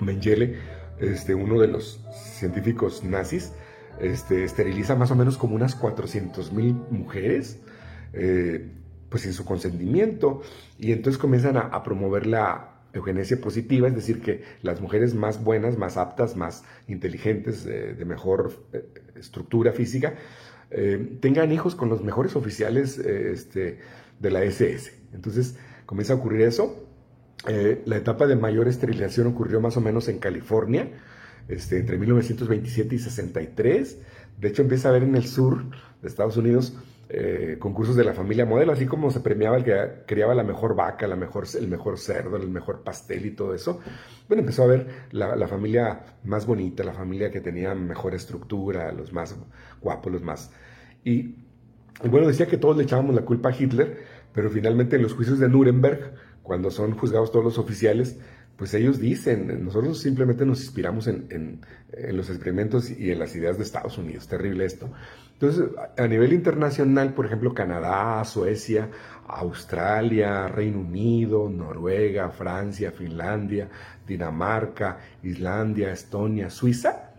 Mengele 0.00 0.56
este, 1.00 1.34
uno 1.34 1.58
de 1.58 1.66
los 1.66 2.00
científicos 2.12 3.02
nazis, 3.02 3.54
este, 4.00 4.44
esteriliza 4.44 4.94
más 4.94 5.10
o 5.10 5.14
menos 5.14 5.36
como 5.36 5.54
unas 5.54 5.74
400 5.74 6.52
mil 6.52 6.74
mujeres, 6.90 7.58
eh, 8.12 8.70
pues 9.08 9.22
sin 9.22 9.32
su 9.32 9.44
consentimiento, 9.44 10.42
y 10.78 10.92
entonces 10.92 11.18
comienzan 11.18 11.56
a, 11.56 11.82
promover 11.82 12.26
la 12.26 12.74
eugenesia 12.92 13.40
positiva, 13.40 13.88
es 13.88 13.94
decir, 13.94 14.20
que 14.20 14.44
las 14.62 14.80
mujeres 14.80 15.14
más 15.14 15.42
buenas, 15.42 15.78
más 15.78 15.96
aptas, 15.96 16.36
más 16.36 16.64
inteligentes, 16.88 17.64
de 17.64 18.04
mejor 18.04 18.52
eh, 18.72 18.84
estructura 19.16 19.72
física, 19.72 20.14
eh, 20.70 21.18
tengan 21.20 21.52
hijos 21.52 21.74
con 21.74 21.88
los 21.88 22.02
mejores 22.02 22.36
oficiales 22.36 22.98
este, 22.98 23.78
de 24.18 24.30
la 24.30 24.42
SS. 24.42 24.92
Entonces 25.14 25.56
comienza 25.86 26.12
a 26.12 26.16
ocurrir 26.16 26.42
eso, 26.42 26.88
eh, 27.46 27.82
la 27.84 27.96
etapa 27.96 28.26
de 28.26 28.34
mayor 28.34 28.66
esterilización 28.66 29.28
ocurrió 29.28 29.60
más 29.60 29.76
o 29.76 29.80
menos 29.80 30.08
en 30.08 30.18
California, 30.18 30.88
este, 31.48 31.78
entre 31.78 31.98
1927 31.98 32.94
y 32.94 32.98
63. 32.98 33.98
De 34.38 34.48
hecho, 34.48 34.62
empieza 34.62 34.88
a 34.88 34.90
haber 34.90 35.02
en 35.02 35.16
el 35.16 35.26
sur 35.26 35.64
de 36.00 36.08
Estados 36.08 36.36
Unidos 36.36 36.76
eh, 37.10 37.56
concursos 37.58 37.96
de 37.96 38.04
la 38.04 38.12
familia 38.12 38.44
modelo, 38.44 38.70
así 38.72 38.84
como 38.84 39.10
se 39.10 39.20
premiaba 39.20 39.56
el 39.56 39.64
que 39.64 40.02
criaba 40.06 40.34
la 40.34 40.44
mejor 40.44 40.76
vaca, 40.76 41.08
la 41.08 41.16
mejor, 41.16 41.46
el 41.58 41.66
mejor 41.66 41.98
cerdo, 41.98 42.36
el 42.36 42.50
mejor 42.50 42.82
pastel 42.84 43.24
y 43.24 43.30
todo 43.30 43.54
eso. 43.54 43.80
Bueno, 44.28 44.42
empezó 44.42 44.64
a 44.64 44.66
ver 44.66 44.86
la, 45.12 45.48
familia 45.48 46.18
más 46.24 46.44
bonita, 46.44 46.84
la 46.84 46.92
familia 46.92 47.30
que 47.30 47.40
tenía 47.40 47.74
mejor 47.74 48.14
estructura, 48.14 48.92
los 48.92 49.12
más 49.12 49.34
guapos, 49.80 50.12
los 50.12 50.22
más... 50.22 50.52
Y, 51.02 51.36
y 52.04 52.08
bueno, 52.10 52.26
decía 52.26 52.46
que 52.46 52.58
todos 52.58 52.76
le 52.76 52.82
echábamos 52.82 53.14
la 53.14 53.22
culpa 53.22 53.48
a 53.48 53.56
Hitler, 53.58 53.98
pero 54.34 54.50
finalmente 54.50 54.96
en 54.96 55.02
los 55.02 55.14
juicios 55.14 55.38
de 55.38 55.48
Nuremberg 55.48 56.12
cuando 56.42 56.70
son 56.70 56.92
juzgados 56.92 57.32
todos 57.32 57.44
los 57.44 57.58
oficiales, 57.58 58.18
pues 58.58 58.74
ellos 58.74 58.98
dicen, 58.98 59.64
nosotros 59.64 60.00
simplemente 60.00 60.44
nos 60.44 60.60
inspiramos 60.62 61.06
en, 61.06 61.60
los 62.10 62.28
experimentos 62.28 62.90
y 62.90 63.12
en 63.12 63.20
las 63.20 63.34
ideas 63.36 63.56
de 63.56 63.62
Estados 63.62 63.96
Unidos. 63.98 64.26
Terrible 64.26 64.64
esto. 64.64 64.90
Entonces, 65.34 65.66
a 65.96 66.06
nivel 66.08 66.32
internacional, 66.32 67.14
por 67.14 67.26
ejemplo, 67.26 67.54
Canadá, 67.54 68.24
Suecia, 68.24 68.90
Australia, 69.28 70.48
Reino 70.48 70.80
Unido, 70.80 71.48
Noruega, 71.48 72.30
Francia, 72.30 72.90
Finlandia, 72.90 73.68
Dinamarca, 74.04 74.98
Islandia, 75.22 75.92
Estonia, 75.92 76.50
Suiza, 76.50 77.12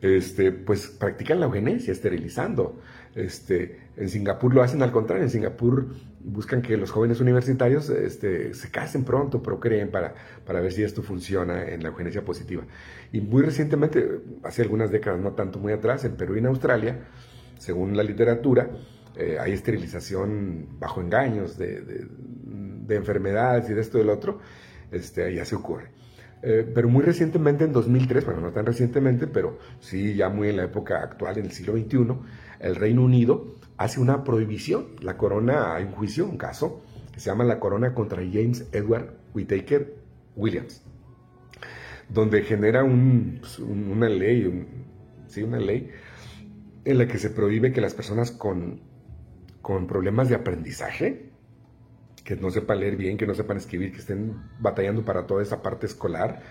este, 0.00 0.52
pues 0.52 0.86
practican 0.86 1.40
la 1.40 1.46
eugenesia, 1.46 1.92
esterilizando. 1.92 2.80
Este, 3.16 3.80
en 3.96 4.10
Singapur 4.10 4.54
lo 4.54 4.62
hacen 4.62 4.82
al 4.82 4.92
contrario, 4.92 5.24
en 5.24 5.30
Singapur 5.30 5.86
buscan 6.20 6.60
que 6.60 6.76
los 6.76 6.90
jóvenes 6.90 7.18
universitarios 7.18 7.88
este, 7.88 8.52
se 8.52 8.70
casen 8.70 9.04
pronto, 9.04 9.42
procreen 9.42 9.90
para, 9.90 10.14
para 10.44 10.60
ver 10.60 10.70
si 10.70 10.82
esto 10.82 11.02
funciona 11.02 11.66
en 11.66 11.82
la 11.82 11.88
eugenesia 11.88 12.22
positiva. 12.26 12.64
Y 13.12 13.22
muy 13.22 13.42
recientemente, 13.42 14.06
hace 14.42 14.60
algunas 14.60 14.90
décadas, 14.90 15.18
no 15.18 15.32
tanto 15.32 15.58
muy 15.58 15.72
atrás, 15.72 16.04
en 16.04 16.14
Perú 16.16 16.34
y 16.34 16.40
en 16.40 16.46
Australia, 16.46 17.06
según 17.58 17.96
la 17.96 18.02
literatura, 18.02 18.68
eh, 19.16 19.38
hay 19.40 19.52
esterilización 19.52 20.78
bajo 20.78 21.00
engaños 21.00 21.56
de, 21.56 22.06
enfermedades 22.90 23.70
y 23.70 23.72
de 23.72 23.80
esto 23.80 23.96
y 23.96 24.02
del 24.02 24.10
otro, 24.10 24.40
este, 24.92 25.34
ya 25.34 25.46
se 25.46 25.54
ocurre. 25.54 25.88
Eh, 26.42 26.70
pero 26.74 26.90
muy 26.90 27.02
recientemente, 27.02 27.64
en 27.64 27.72
2003, 27.72 28.26
bueno, 28.26 28.42
no 28.42 28.50
tan 28.52 28.66
recientemente, 28.66 29.26
pero 29.26 29.58
sí 29.80 30.14
ya 30.14 30.28
muy 30.28 30.50
en 30.50 30.58
la 30.58 30.64
época 30.64 31.02
actual, 31.02 31.38
en 31.38 31.46
el 31.46 31.52
siglo 31.52 31.72
XXI, 31.72 31.96
el 32.60 32.76
Reino 32.76 33.02
Unido 33.02 33.56
hace 33.76 34.00
una 34.00 34.24
prohibición. 34.24 34.86
La 35.00 35.16
corona, 35.16 35.74
hay 35.74 35.84
un 35.84 35.92
juicio, 35.92 36.26
un 36.26 36.38
caso, 36.38 36.82
que 37.12 37.20
se 37.20 37.30
llama 37.30 37.44
La 37.44 37.58
Corona 37.58 37.94
contra 37.94 38.22
James 38.22 38.68
Edward 38.72 39.14
Whittaker 39.34 39.96
Williams, 40.36 40.82
donde 42.08 42.42
genera 42.42 42.82
pues, 42.82 43.58
una 43.58 44.08
ley, 44.08 44.66
sí, 45.26 45.42
una 45.42 45.58
ley 45.58 45.90
en 46.84 46.98
la 46.98 47.08
que 47.08 47.18
se 47.18 47.30
prohíbe 47.30 47.72
que 47.72 47.80
las 47.80 47.94
personas 47.94 48.30
con, 48.30 48.80
con 49.60 49.86
problemas 49.86 50.28
de 50.28 50.36
aprendizaje, 50.36 51.30
que 52.22 52.36
no 52.36 52.50
sepan 52.50 52.80
leer 52.80 52.96
bien, 52.96 53.16
que 53.16 53.26
no 53.26 53.34
sepan 53.34 53.56
escribir, 53.56 53.92
que 53.92 53.98
estén 53.98 54.36
batallando 54.60 55.04
para 55.04 55.26
toda 55.26 55.42
esa 55.42 55.62
parte 55.62 55.86
escolar, 55.86 56.42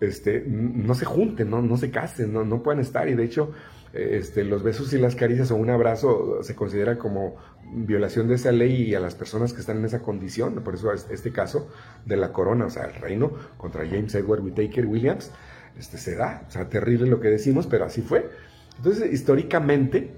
este, 0.00 0.44
no 0.46 0.94
se 0.94 1.04
junten, 1.04 1.50
no, 1.50 1.62
no 1.62 1.76
se 1.76 1.90
casen, 1.90 2.32
no, 2.32 2.44
no 2.44 2.62
puedan 2.62 2.80
estar. 2.80 3.08
Y 3.08 3.14
de 3.14 3.24
hecho, 3.24 3.52
este, 3.94 4.42
los 4.42 4.62
besos 4.64 4.92
y 4.92 4.98
las 4.98 5.14
caricias 5.14 5.52
o 5.52 5.56
un 5.56 5.70
abrazo 5.70 6.42
se 6.42 6.56
considera 6.56 6.98
como 6.98 7.36
violación 7.72 8.26
de 8.26 8.34
esa 8.34 8.50
ley 8.50 8.82
y 8.82 8.94
a 8.94 9.00
las 9.00 9.14
personas 9.14 9.52
que 9.52 9.60
están 9.60 9.78
en 9.78 9.84
esa 9.84 10.02
condición. 10.02 10.54
Por 10.64 10.74
eso 10.74 10.92
este 10.92 11.32
caso 11.32 11.68
de 12.04 12.16
la 12.16 12.32
corona, 12.32 12.66
o 12.66 12.70
sea, 12.70 12.84
el 12.84 12.94
reino 12.94 13.32
contra 13.56 13.86
James 13.86 14.14
Edward 14.14 14.40
Whittaker 14.40 14.86
Williams, 14.86 15.30
este, 15.78 15.98
se 15.98 16.16
da. 16.16 16.44
O 16.48 16.50
sea, 16.50 16.68
terrible 16.68 17.06
lo 17.06 17.20
que 17.20 17.28
decimos, 17.28 17.68
pero 17.68 17.84
así 17.84 18.02
fue. 18.02 18.28
Entonces, 18.76 19.12
históricamente, 19.12 20.10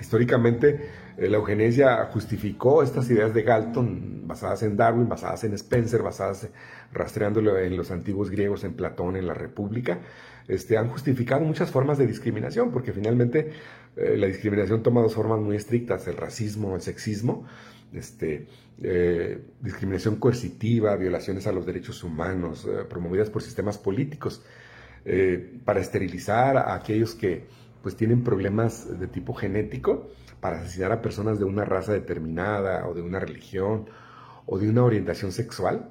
históricamente 0.00 0.88
la 1.18 1.38
eugenesia 1.38 2.04
justificó 2.12 2.82
estas 2.82 3.10
ideas 3.10 3.32
de 3.32 3.42
Galton 3.42 4.26
basadas 4.26 4.62
en 4.62 4.76
Darwin, 4.76 5.08
basadas 5.08 5.44
en 5.44 5.54
Spencer, 5.54 6.02
basadas 6.02 6.48
rastreándolo 6.92 7.58
en 7.58 7.76
los 7.76 7.90
antiguos 7.90 8.30
griegos, 8.30 8.64
en 8.64 8.74
Platón, 8.74 9.16
en 9.16 9.26
la 9.26 9.34
República, 9.34 10.00
este, 10.46 10.76
han 10.76 10.88
justificado 10.88 11.40
muchas 11.40 11.70
formas 11.70 11.96
de 11.96 12.06
discriminación, 12.06 12.70
porque 12.70 12.92
finalmente 12.92 13.50
eh, 13.96 14.16
la 14.16 14.26
discriminación 14.26 14.82
toma 14.82 15.00
dos 15.00 15.14
formas 15.14 15.40
muy 15.40 15.56
estrictas, 15.56 16.06
el 16.06 16.16
racismo, 16.16 16.74
el 16.74 16.82
sexismo, 16.82 17.46
este, 17.94 18.46
eh, 18.82 19.40
discriminación 19.62 20.16
coercitiva, 20.16 20.94
violaciones 20.96 21.46
a 21.46 21.52
los 21.52 21.64
derechos 21.64 22.04
humanos, 22.04 22.68
promovidas 22.90 23.30
por 23.30 23.42
sistemas 23.42 23.78
políticos, 23.78 24.44
para 25.64 25.78
esterilizar 25.78 26.56
a 26.56 26.74
aquellos 26.74 27.14
que 27.14 27.44
pues 27.80 27.94
tienen 27.94 28.24
problemas 28.24 28.98
de 28.98 29.06
tipo 29.06 29.34
genético, 29.34 30.10
para 30.40 30.60
asesinar 30.60 30.92
a 30.92 31.02
personas 31.02 31.38
de 31.38 31.44
una 31.44 31.64
raza 31.64 31.92
determinada 31.92 32.86
o 32.86 32.94
de 32.94 33.02
una 33.02 33.18
religión 33.18 33.88
o 34.46 34.58
de 34.58 34.68
una 34.68 34.84
orientación 34.84 35.32
sexual, 35.32 35.88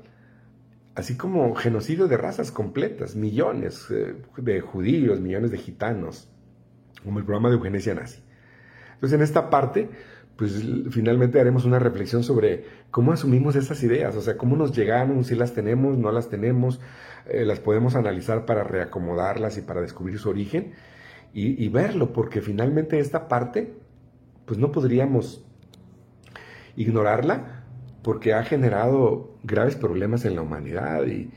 así 0.95 1.17
como 1.17 1.53
genocidio 1.55 2.07
de 2.07 2.17
razas 2.17 2.51
completas, 2.51 3.15
millones 3.15 3.87
eh, 3.91 4.15
de 4.37 4.61
judíos, 4.61 5.19
millones 5.19 5.51
de 5.51 5.57
gitanos, 5.57 6.29
como 7.03 7.19
el 7.19 7.25
programa 7.25 7.49
de 7.49 7.55
eugenesia 7.55 7.93
nazi. 7.93 8.23
Entonces 8.93 9.17
en 9.17 9.23
esta 9.23 9.49
parte, 9.49 9.89
pues 10.37 10.63
finalmente 10.91 11.39
haremos 11.39 11.65
una 11.65 11.79
reflexión 11.79 12.23
sobre 12.23 12.65
cómo 12.91 13.11
asumimos 13.11 13.55
esas 13.55 13.83
ideas, 13.83 14.15
o 14.15 14.21
sea, 14.21 14.37
cómo 14.37 14.55
nos 14.55 14.75
llegaron, 14.75 15.23
si 15.25 15.35
las 15.35 15.53
tenemos, 15.53 15.97
no 15.97 16.11
las 16.11 16.29
tenemos, 16.29 16.79
eh, 17.27 17.45
las 17.45 17.59
podemos 17.59 17.95
analizar 17.95 18.45
para 18.45 18.63
reacomodarlas 18.63 19.57
y 19.57 19.61
para 19.61 19.81
descubrir 19.81 20.19
su 20.19 20.29
origen 20.29 20.73
y 21.37 21.67
verlo, 21.67 22.13
porque 22.13 22.39
finalmente 22.39 22.97
esta 22.97 23.27
parte 23.27 23.73
pues 24.45 24.59
no 24.59 24.71
podríamos 24.71 25.43
ignorarla 26.75 27.63
porque 28.03 28.33
ha 28.33 28.43
generado 28.43 29.35
graves 29.43 29.75
problemas 29.75 30.25
en 30.25 30.35
la 30.35 30.41
humanidad 30.41 31.05
y, 31.07 31.31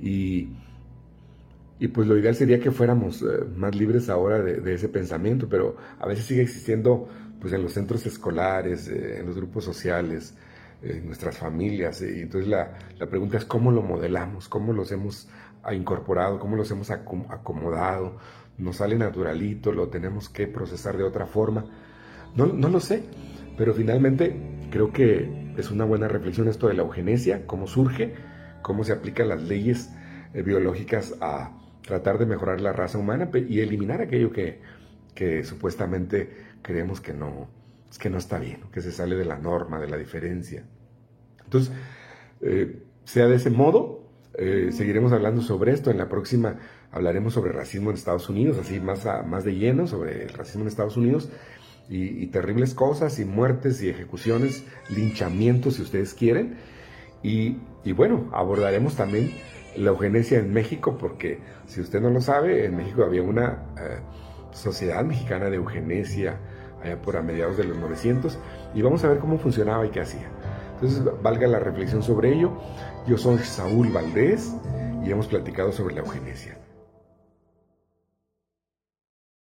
y, 0.00 1.88
pues 1.88 2.08
lo 2.08 2.16
ideal 2.16 2.34
sería 2.34 2.60
que 2.60 2.70
fuéramos 2.70 3.20
eh, 3.20 3.44
más 3.54 3.74
libres 3.74 4.08
ahora 4.08 4.40
de, 4.40 4.74
ese 4.74 4.88
pensamiento, 4.88 5.48
pero 5.50 5.76
a 5.98 6.06
veces 6.06 6.24
sigue 6.24 6.40
existiendo 6.40 7.08
pues 7.40 7.52
en 7.52 7.62
los 7.62 7.74
centros 7.74 8.06
escolares, 8.06 8.88
eh, 8.88 9.18
en 9.18 9.26
los 9.26 9.36
grupos 9.36 9.64
sociales, 9.64 10.34
en 10.82 11.04
nuestras 11.04 11.36
familias, 11.36 12.00
y 12.00 12.22
entonces 12.22 12.48
la, 12.48 12.78
la, 12.98 13.06
pregunta 13.06 13.36
es 13.36 13.44
cómo 13.44 13.70
lo 13.70 13.82
modelamos, 13.82 14.48
cómo 14.48 14.72
los 14.72 14.92
hemos 14.92 15.28
incorporado, 15.72 16.38
cómo 16.38 16.56
los 16.56 16.70
hemos 16.70 16.90
acomodado, 16.90 18.16
nos 18.56 18.76
sale 18.76 18.96
naturalito, 18.96 19.72
lo 19.72 19.88
tenemos 19.88 20.28
que 20.28 20.46
procesar 20.46 20.96
de 20.96 21.04
otra 21.04 21.26
forma. 21.26 21.66
No, 22.36 22.46
no 22.46 22.68
lo 22.68 22.80
sé, 22.80 23.02
pero 23.56 23.74
finalmente 23.74 24.34
creo 24.70 24.92
que 24.92 25.52
es 25.56 25.70
una 25.70 25.84
buena 25.84 26.08
reflexión 26.08 26.48
esto 26.48 26.68
de 26.68 26.74
la 26.74 26.82
eugenesia, 26.82 27.46
cómo 27.46 27.66
surge, 27.66 28.14
cómo 28.62 28.82
se 28.82 28.92
aplican 28.92 29.28
las 29.28 29.42
leyes 29.42 29.90
eh, 30.32 30.42
biológicas 30.42 31.14
a 31.20 31.56
tratar 31.82 32.18
de 32.18 32.26
mejorar 32.26 32.60
la 32.60 32.72
raza 32.72 32.98
humana 32.98 33.30
y 33.32 33.60
eliminar 33.60 34.00
aquello 34.00 34.32
que, 34.32 34.60
que 35.14 35.44
supuestamente 35.44 36.30
creemos 36.62 37.00
que 37.00 37.12
no, 37.12 37.48
que 38.00 38.10
no 38.10 38.18
está 38.18 38.38
bien, 38.38 38.62
que 38.72 38.80
se 38.80 38.90
sale 38.90 39.14
de 39.14 39.24
la 39.24 39.38
norma, 39.38 39.80
de 39.80 39.88
la 39.88 39.96
diferencia. 39.96 40.64
Entonces, 41.44 41.72
eh, 42.40 42.82
sea 43.04 43.26
de 43.28 43.36
ese 43.36 43.50
modo, 43.50 44.08
eh, 44.36 44.70
seguiremos 44.72 45.12
hablando 45.12 45.40
sobre 45.42 45.72
esto. 45.72 45.90
En 45.90 45.98
la 45.98 46.08
próxima 46.08 46.56
hablaremos 46.90 47.34
sobre 47.34 47.52
racismo 47.52 47.90
en 47.90 47.96
Estados 47.96 48.28
Unidos, 48.28 48.58
así 48.58 48.80
más, 48.80 49.06
más 49.26 49.44
de 49.44 49.54
lleno 49.54 49.86
sobre 49.86 50.24
el 50.24 50.30
racismo 50.30 50.62
en 50.62 50.68
Estados 50.68 50.96
Unidos 50.96 51.30
y, 51.88 52.26
terribles 52.28 52.74
cosas 52.74 53.18
y 53.18 53.24
muertes 53.24 53.82
y 53.82 53.88
ejecuciones, 53.88 54.64
linchamientos 54.88 55.74
si 55.74 55.82
ustedes 55.82 56.14
quieren. 56.14 56.56
Y, 57.22 57.56
bueno, 57.92 58.30
abordaremos 58.32 58.96
también 58.96 59.32
la 59.76 59.90
eugenesia 59.90 60.38
en 60.38 60.52
México 60.52 60.96
porque 60.98 61.40
si 61.66 61.80
usted 61.80 62.00
no 62.00 62.10
lo 62.10 62.20
sabe, 62.20 62.64
en 62.64 62.76
México 62.76 63.02
había 63.02 63.22
una 63.22 63.64
eh, 63.78 63.98
sociedad 64.52 65.04
mexicana 65.04 65.50
de 65.50 65.56
eugenesia 65.56 66.38
allá 66.82 67.00
por 67.00 67.16
a 67.16 67.22
mediados 67.22 67.56
de 67.56 67.64
los 67.64 67.76
900 67.78 68.38
y 68.74 68.82
vamos 68.82 69.02
a 69.04 69.08
ver 69.08 69.18
cómo 69.18 69.38
funcionaba 69.38 69.86
y 69.86 69.90
qué 69.90 70.00
hacía. 70.00 70.28
Entonces, 70.74 71.02
valga 71.22 71.46
la 71.46 71.58
reflexión 71.58 72.02
sobre 72.02 72.34
ello. 72.34 72.52
Yo 73.06 73.16
soy 73.16 73.38
Saúl 73.38 73.88
Valdés 73.88 74.54
y 75.04 75.10
hemos 75.10 75.26
platicado 75.26 75.72
sobre 75.72 75.94
la 75.94 76.00
eugenesia. 76.00 76.63